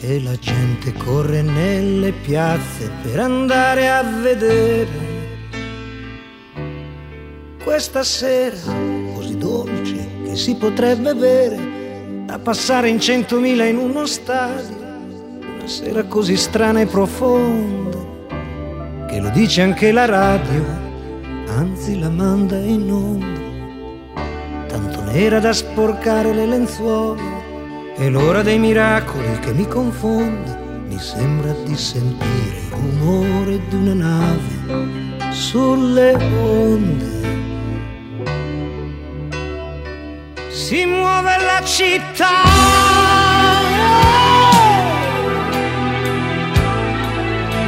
e 0.00 0.20
la 0.20 0.34
gente 0.34 0.92
corre 0.94 1.42
nelle 1.42 2.10
piazze 2.10 2.90
per 3.02 3.20
andare 3.20 3.88
a 3.88 4.02
vedere 4.02 5.10
questa 7.62 8.02
sera 8.02 8.56
così 9.14 9.36
dolce 9.36 9.99
che 10.30 10.36
si 10.36 10.54
potrebbe 10.54 11.12
bere 11.12 11.58
da 12.24 12.38
passare 12.38 12.88
in 12.88 13.00
centomila 13.00 13.64
in 13.64 13.78
uno 13.78 14.06
stadio. 14.06 14.76
Una 14.78 15.66
sera 15.66 16.04
così 16.04 16.36
strana 16.36 16.80
e 16.80 16.86
profonda 16.86 17.98
che 19.08 19.18
lo 19.18 19.28
dice 19.30 19.62
anche 19.62 19.90
la 19.90 20.04
radio 20.04 20.64
anzi 21.48 21.98
la 21.98 22.10
manda 22.10 22.56
in 22.58 22.92
onda. 22.92 24.68
Tanto 24.68 25.02
nera 25.02 25.40
da 25.40 25.52
sporcare 25.52 26.32
le 26.32 26.46
lenzuola 26.46 27.20
è 27.96 28.08
l'ora 28.08 28.42
dei 28.42 28.60
miracoli 28.60 29.36
che 29.40 29.52
mi 29.52 29.66
confonde 29.66 30.58
mi 30.86 30.98
sembra 31.00 31.52
di 31.64 31.76
sentire 31.76 32.56
il 32.56 32.70
rumore 32.70 33.60
di 33.68 33.74
una 33.74 33.94
nave 33.94 35.32
sulle 35.32 36.14
onde 36.14 37.49
si 40.70 40.86
muove 40.86 41.36
la 41.36 41.60
città. 41.64 42.42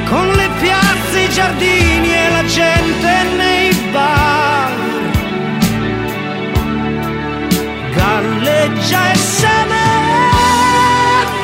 Con 0.09 0.31
le 0.31 0.49
piazze, 0.61 1.21
i 1.23 1.29
giardini 1.31 2.15
e 2.15 2.31
la 2.31 2.45
gente 2.45 3.11
nei 3.39 3.75
bar. 3.91 4.71
Galleggia 7.93 9.11
e 9.11 9.17
se 9.17 9.57
ne 9.73 9.91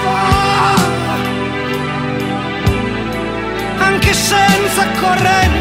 va. 0.05 0.75
Anche 3.79 4.13
senza 4.13 4.87
corrente 5.01 5.58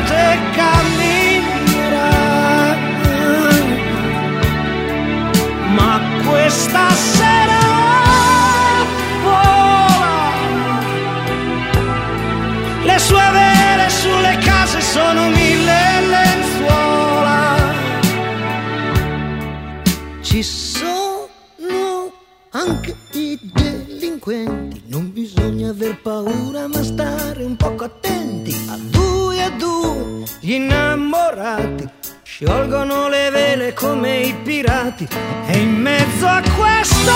paura 26.01 26.67
ma 26.67 26.83
stare 26.83 27.43
un 27.43 27.55
poco 27.55 27.85
attenti. 27.85 28.51
A 28.69 28.77
due 28.77 29.43
a 29.43 29.49
due 29.51 30.23
gli 30.39 30.53
innamorati 30.53 31.87
sciolgono 32.23 33.07
le 33.09 33.29
vele 33.31 33.73
come 33.73 34.19
i 34.19 34.33
pirati 34.43 35.07
e 35.47 35.57
in 35.57 35.73
mezzo 35.73 36.27
a 36.27 36.41
questo 36.55 37.11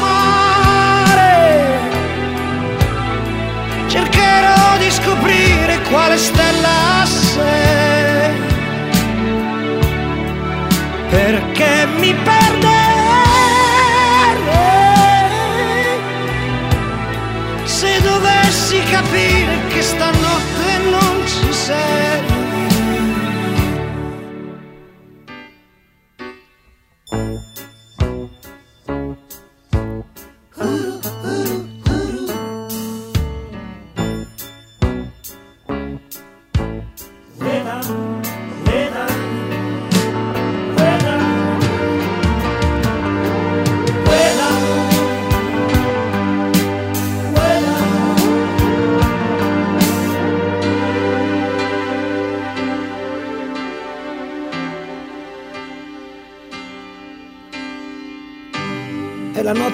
mare 0.00 1.78
cercherò 3.86 4.78
di 4.78 4.90
scoprire 4.90 5.80
quale 5.88 6.18
stella 6.18 7.04
sei 7.06 8.34
perché 11.08 11.86
mi 11.98 12.12
perderei 12.14 12.73
dovessi 18.64 18.80
capire 18.90 19.66
che 19.68 19.82
stanotte 19.82 20.78
non 20.90 21.26
ci 21.26 21.52
sei 21.52 22.33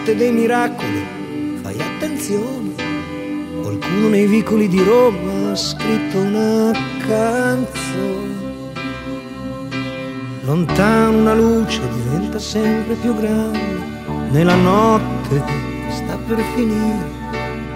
Notte 0.01 0.17
dei 0.17 0.33
miracoli, 0.33 1.05
fai 1.61 1.79
attenzione. 1.79 2.73
Qualcuno 3.61 4.09
nei 4.09 4.27
vicoli 4.27 4.67
di 4.67 4.83
Roma 4.83 5.51
ha 5.51 5.55
scritto 5.55 6.21
una 6.21 6.73
canzone. 7.07 8.73
Lontano 10.45 11.19
una 11.19 11.35
luce 11.35 11.83
diventa 11.93 12.39
sempre 12.39 12.95
più 12.95 13.15
grande. 13.15 13.59
Nella 14.31 14.55
notte 14.55 15.43
sta 15.91 16.17
per 16.27 16.41
finire. 16.55 17.05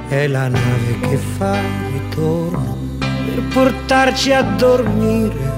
È 0.09 0.27
la 0.27 0.49
nave 0.49 0.99
che 1.01 1.19
fa 1.19 1.59
ritorno 1.93 2.79
per 2.99 3.43
portarci 3.53 4.33
a 4.33 4.41
dormire. 4.41 5.54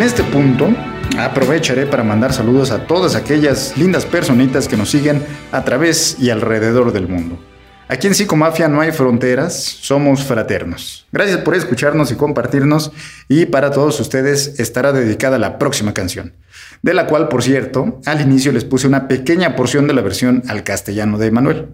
En 0.00 0.06
este 0.06 0.24
punto, 0.24 0.74
aprovecharé 1.18 1.84
para 1.84 2.02
mandar 2.02 2.32
saludos 2.32 2.70
a 2.70 2.86
todas 2.86 3.14
aquellas 3.14 3.76
lindas 3.76 4.06
personitas 4.06 4.66
que 4.66 4.78
nos 4.78 4.90
siguen 4.90 5.22
a 5.52 5.62
través 5.62 6.16
y 6.18 6.30
alrededor 6.30 6.94
del 6.94 7.06
mundo. 7.06 7.38
Aquí 7.86 8.06
en 8.06 8.14
Psicomafia 8.14 8.66
no 8.66 8.80
hay 8.80 8.92
fronteras, 8.92 9.62
somos 9.62 10.24
fraternos. 10.24 11.06
Gracias 11.12 11.40
por 11.40 11.54
escucharnos 11.54 12.10
y 12.10 12.14
compartirnos 12.14 12.92
y 13.28 13.44
para 13.44 13.72
todos 13.72 14.00
ustedes 14.00 14.58
estará 14.58 14.92
dedicada 14.92 15.38
la 15.38 15.58
próxima 15.58 15.92
canción, 15.92 16.32
de 16.80 16.94
la 16.94 17.06
cual, 17.06 17.28
por 17.28 17.42
cierto, 17.42 18.00
al 18.06 18.22
inicio 18.22 18.52
les 18.52 18.64
puse 18.64 18.86
una 18.86 19.06
pequeña 19.06 19.54
porción 19.54 19.86
de 19.86 19.92
la 19.92 20.00
versión 20.00 20.42
al 20.48 20.64
castellano 20.64 21.18
de 21.18 21.30
Manuel. 21.30 21.68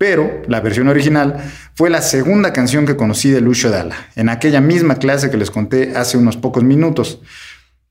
Pero 0.00 0.40
la 0.48 0.60
versión 0.60 0.88
original 0.88 1.36
fue 1.74 1.90
la 1.90 2.00
segunda 2.00 2.54
canción 2.54 2.86
que 2.86 2.96
conocí 2.96 3.30
de 3.30 3.42
Lucio 3.42 3.70
Dalla, 3.70 4.08
en 4.16 4.30
aquella 4.30 4.62
misma 4.62 4.94
clase 4.94 5.30
que 5.30 5.36
les 5.36 5.50
conté 5.50 5.94
hace 5.94 6.16
unos 6.16 6.38
pocos 6.38 6.64
minutos. 6.64 7.20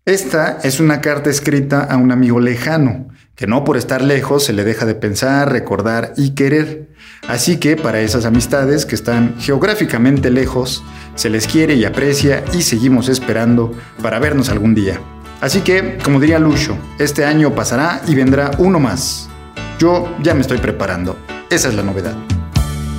Esta 0.09 0.57
es 0.63 0.79
una 0.79 1.01
carta 1.01 1.29
escrita 1.29 1.83
a 1.83 1.95
un 1.95 2.11
amigo 2.11 2.39
lejano, 2.39 3.09
que 3.35 3.45
no 3.45 3.63
por 3.63 3.77
estar 3.77 4.01
lejos 4.01 4.43
se 4.43 4.53
le 4.53 4.63
deja 4.63 4.87
de 4.87 4.95
pensar, 4.95 5.51
recordar 5.51 6.13
y 6.17 6.31
querer. 6.31 6.89
Así 7.27 7.57
que 7.57 7.77
para 7.77 7.99
esas 7.99 8.25
amistades 8.25 8.87
que 8.87 8.95
están 8.95 9.35
geográficamente 9.39 10.31
lejos, 10.31 10.83
se 11.13 11.29
les 11.29 11.45
quiere 11.45 11.75
y 11.75 11.85
aprecia 11.85 12.43
y 12.53 12.63
seguimos 12.63 13.07
esperando 13.07 13.71
para 14.01 14.17
vernos 14.17 14.49
algún 14.49 14.73
día. 14.73 14.99
Así 15.41 15.61
que, 15.61 15.99
como 16.03 16.19
diría 16.19 16.39
Lucio, 16.39 16.75
este 16.97 17.23
año 17.23 17.53
pasará 17.53 18.01
y 18.07 18.15
vendrá 18.15 18.49
uno 18.57 18.79
más. 18.79 19.29
Yo 19.77 20.17
ya 20.23 20.33
me 20.33 20.41
estoy 20.41 20.57
preparando. 20.57 21.19
Esa 21.51 21.67
es 21.67 21.75
la 21.75 21.83
novedad. 21.83 22.15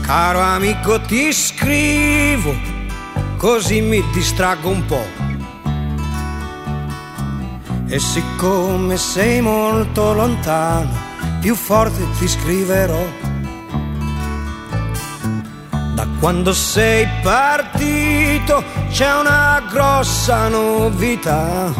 Caro 0.06 0.40
amico 0.40 1.00
ti 1.00 1.32
scrivo, 1.32 2.54
così 3.36 3.82
mi 3.82 4.00
distraggo 4.14 4.70
un 4.70 4.84
po'. 4.84 5.39
E 7.92 7.98
siccome 7.98 8.96
sei 8.96 9.40
molto 9.40 10.12
lontano, 10.12 10.92
più 11.40 11.56
forte 11.56 12.06
ti 12.16 12.28
scriverò. 12.28 13.04
Da 15.94 16.06
quando 16.20 16.52
sei 16.52 17.04
partito 17.20 18.62
c'è 18.90 19.12
una 19.12 19.60
grossa 19.68 20.46
novità. 20.46 21.74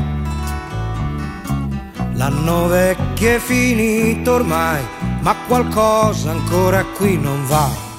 L'anno 2.14 2.66
vecchio 2.66 3.36
è 3.36 3.38
finito 3.38 4.32
ormai, 4.32 4.82
ma 5.20 5.36
qualcosa 5.46 6.32
ancora 6.32 6.84
qui 6.86 7.18
non 7.18 7.46
va. 7.46 7.89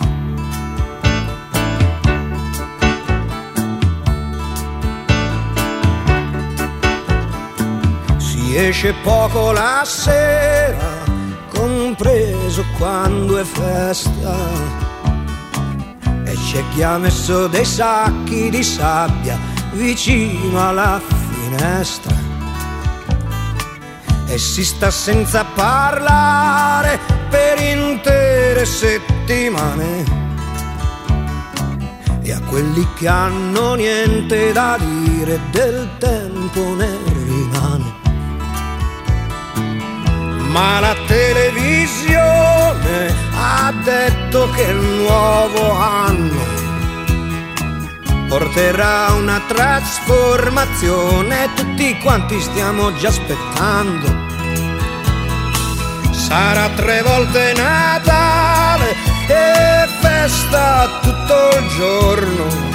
Si 8.52 8.58
esce 8.58 8.94
poco 9.02 9.54
la 9.54 9.82
sera, 9.86 11.06
compreso 11.54 12.66
quando 12.78 13.38
è 13.38 13.46
festa. 13.46 14.36
E 16.26 16.34
c'è 16.34 16.62
chi 16.74 16.84
ha 16.84 16.98
messo 16.98 17.48
dei 17.48 17.64
sacchi 17.64 18.50
di 18.50 18.62
sabbia 18.62 19.40
vicino 19.72 20.68
alla 20.68 21.00
finestra. 21.00 22.14
E 24.28 24.38
si 24.38 24.66
sta 24.66 24.92
senza 24.92 25.46
parlare 25.46 27.00
per 27.30 27.58
intere 27.58 28.66
settimane. 28.66 30.04
E 32.22 32.34
a 32.34 32.42
quelli 32.50 32.86
che 32.98 33.08
hanno 33.08 33.76
niente 33.76 34.52
da 34.52 34.78
dire 34.78 35.40
del 35.52 35.88
tempo 36.00 36.76
ne 36.76 37.21
ma 40.52 40.80
la 40.82 40.96
televisione 41.08 43.16
ha 43.34 43.74
detto 43.84 44.50
che 44.52 44.64
il 44.64 44.76
nuovo 44.76 45.72
anno 45.72 46.60
porterà 48.28 49.14
una 49.14 49.42
trasformazione, 49.48 51.54
tutti 51.56 51.98
quanti 52.00 52.42
stiamo 52.42 52.94
già 52.96 53.08
aspettando. 53.10 54.30
Sarà 56.12 56.70
tre 56.70 57.02
volte 57.02 57.54
Natale 57.56 58.96
e 59.28 59.88
festa 60.00 60.88
tutto 61.02 61.50
il 61.60 61.68
giorno. 61.78 62.70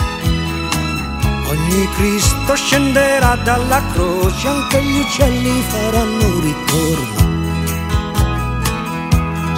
Ogni 1.48 1.88
Cristo 1.94 2.54
scenderà 2.54 3.36
dalla 3.36 3.82
croce, 3.92 4.48
anche 4.48 4.82
gli 4.82 4.98
uccelli 4.98 5.62
faranno 5.68 6.40
ritorno 6.40 7.35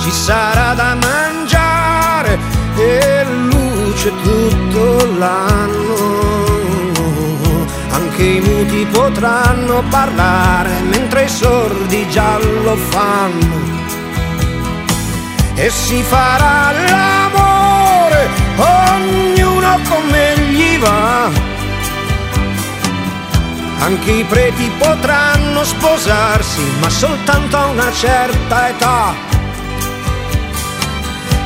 ci 0.08 0.14
sarà 0.14 0.72
da 0.72 0.94
mangiare 0.94 2.38
e 2.76 3.26
luce 3.50 4.10
tutto 4.22 5.06
l'anno. 5.18 5.96
Anche 7.90 8.22
i 8.22 8.40
muti 8.40 8.86
potranno 8.90 9.82
parlare 9.90 10.70
mentre 10.88 11.24
i 11.24 11.28
sordi 11.28 12.08
già 12.08 12.38
lo 12.38 12.74
fanno. 12.76 13.56
E 15.56 15.68
si 15.68 16.02
farà 16.02 16.72
l'amore, 16.88 18.28
ognuno 18.56 19.78
come 19.90 20.38
gli 20.38 20.78
va. 20.78 21.28
Anche 23.80 24.10
i 24.10 24.24
preti 24.24 24.70
potranno 24.78 25.64
sposarsi, 25.64 26.62
ma 26.80 26.88
soltanto 26.88 27.56
a 27.58 27.66
una 27.66 27.92
certa 27.92 28.68
età 28.70 29.27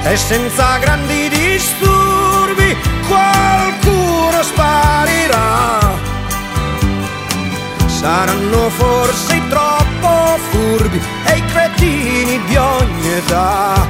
e 0.04 0.16
senza 0.16 0.78
grandi 0.78 1.28
disturbi 1.28 2.76
qualcuno 3.06 4.42
sparirà. 4.42 6.00
Saranno 7.86 8.68
forse 8.70 9.40
troppo 9.48 10.38
furbi 10.50 11.00
e 11.24 11.36
i 11.36 11.44
cretini 11.46 12.44
di 12.46 12.56
ogni 12.56 13.12
età. 13.12 13.86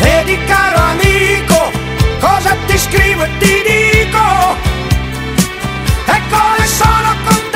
Vedi 0.00 0.38
caro 0.46 0.78
amico, 0.78 1.70
cosa 2.20 2.56
ti 2.66 2.78
scrivo 2.78 3.24
e 3.24 3.30
ti 3.38 3.62
dico, 3.66 4.56
e 6.06 6.20
come 6.30 6.66
sono 6.66 7.14
contento 7.24 7.47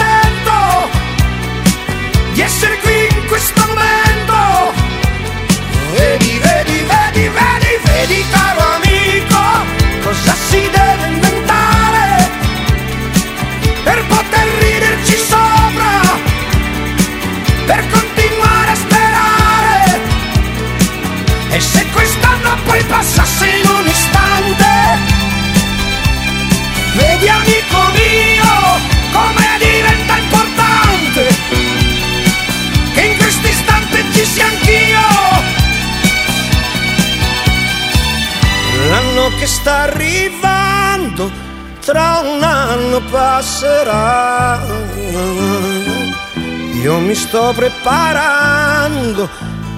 sto 47.33 47.55
preparando, 47.55 49.27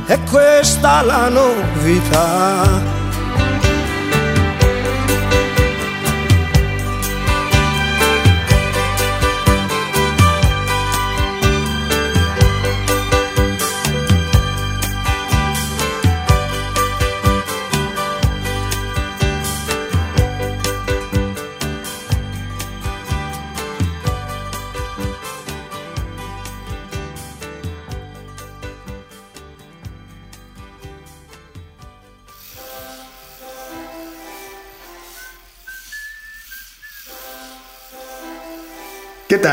è 0.07 0.19
questa 0.25 1.03
la 1.03 1.29
novità. 1.29 3.04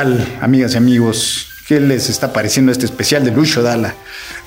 Tal, 0.02 0.38
amigas 0.42 0.74
y 0.74 0.78
amigos? 0.78 1.48
¿Qué 1.68 1.80
les 1.80 2.10
está 2.10 2.34
pareciendo 2.34 2.72
este 2.72 2.86
especial 2.86 3.24
de 3.24 3.30
Lucio 3.30 3.62
Dalla? 3.62 3.94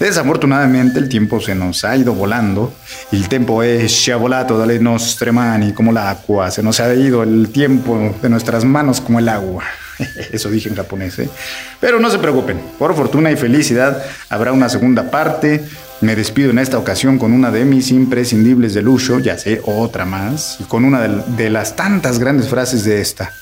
Desafortunadamente 0.00 0.98
el 0.98 1.08
tiempo 1.08 1.40
se 1.40 1.54
nos 1.54 1.84
ha 1.84 1.96
ido 1.96 2.12
volando. 2.12 2.74
Il 3.12 3.28
tempo 3.28 3.62
è 3.62 3.86
sciavolato 3.86 4.58
dalle 4.58 4.80
nostre 4.80 5.30
mani 5.30 5.72
como 5.72 5.92
l'acqua. 5.92 6.50
Se 6.50 6.60
nos 6.60 6.80
ha 6.80 6.92
ido 6.92 7.22
el 7.22 7.50
tiempo 7.50 8.16
de 8.20 8.28
nuestras 8.28 8.64
manos 8.64 9.00
como 9.00 9.20
el 9.20 9.28
agua. 9.28 9.62
Eso 10.32 10.50
dije 10.50 10.68
en 10.68 10.74
japonés, 10.74 11.20
¿eh? 11.20 11.28
Pero 11.78 12.00
no 12.00 12.10
se 12.10 12.18
preocupen, 12.18 12.60
por 12.76 12.92
fortuna 12.96 13.30
y 13.30 13.36
felicidad 13.36 14.02
habrá 14.30 14.50
una 14.50 14.68
segunda 14.68 15.08
parte. 15.08 15.64
Me 16.00 16.16
despido 16.16 16.50
en 16.50 16.58
esta 16.58 16.78
ocasión 16.78 17.16
con 17.16 17.32
una 17.32 17.52
de 17.52 17.64
mis 17.64 17.92
imprescindibles 17.92 18.74
de 18.74 18.82
Lucio, 18.82 19.20
ya 19.20 19.38
sé, 19.38 19.60
otra 19.64 20.04
más, 20.04 20.56
y 20.58 20.64
con 20.64 20.84
una 20.84 21.00
de 21.00 21.48
las 21.48 21.76
tantas 21.76 22.18
grandes 22.18 22.48
frases 22.48 22.84
de 22.84 23.00
esta. 23.00 23.32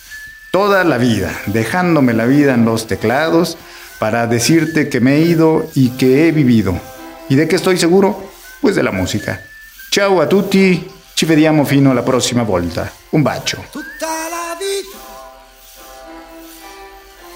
Toda 0.52 0.84
la 0.84 0.98
vida, 0.98 1.32
dejándome 1.46 2.12
la 2.12 2.26
vida 2.26 2.52
en 2.52 2.66
los 2.66 2.86
teclados 2.86 3.56
para 3.98 4.26
decirte 4.26 4.90
que 4.90 5.00
me 5.00 5.14
he 5.14 5.20
ido 5.22 5.70
y 5.74 5.96
que 5.96 6.28
he 6.28 6.30
vivido. 6.30 6.78
¿Y 7.30 7.36
de 7.36 7.48
qué 7.48 7.56
estoy 7.56 7.78
seguro? 7.78 8.30
Pues 8.60 8.74
de 8.74 8.82
la 8.82 8.92
música. 8.92 9.42
Ciao 9.90 10.20
a 10.20 10.28
tutti, 10.28 10.92
ci 11.14 11.24
vediamo 11.24 11.64
fino 11.64 11.90
alla 11.90 12.02
prossima 12.02 12.42
volta. 12.42 12.92
Un 13.12 13.22
bacio. 13.22 13.64
Tutta 13.70 14.28
la 14.28 14.54
vita 14.58 14.98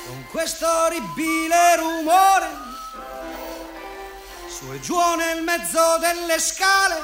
con 0.07 0.27
questo 0.31 0.67
rumore 1.79 2.47
su 4.47 4.73
e 4.75 5.17
nel 5.17 5.43
mezzo 5.43 5.81
delle 6.01 6.39
scale 6.39 6.97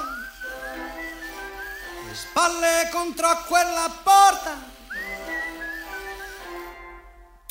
le 2.06 2.14
spalle 2.14 2.90
contro 2.92 3.28
quella 3.48 3.90
porta 4.04 4.71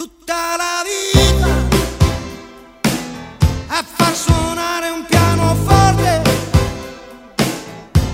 tutta 0.02 0.56
la 0.58 0.82
vita 0.84 1.48
a 3.68 3.84
far 3.84 4.16
suonare 4.16 4.90
un 4.90 5.06
pianoforte 5.06 6.22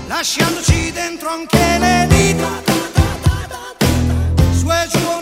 lasciandoci 0.06 0.92
dentro 0.92 1.30
anche 1.30 1.78
le 1.78 2.06
dita 2.10 2.62
su 4.52 4.70
e 4.70 4.88
giù 4.90 5.17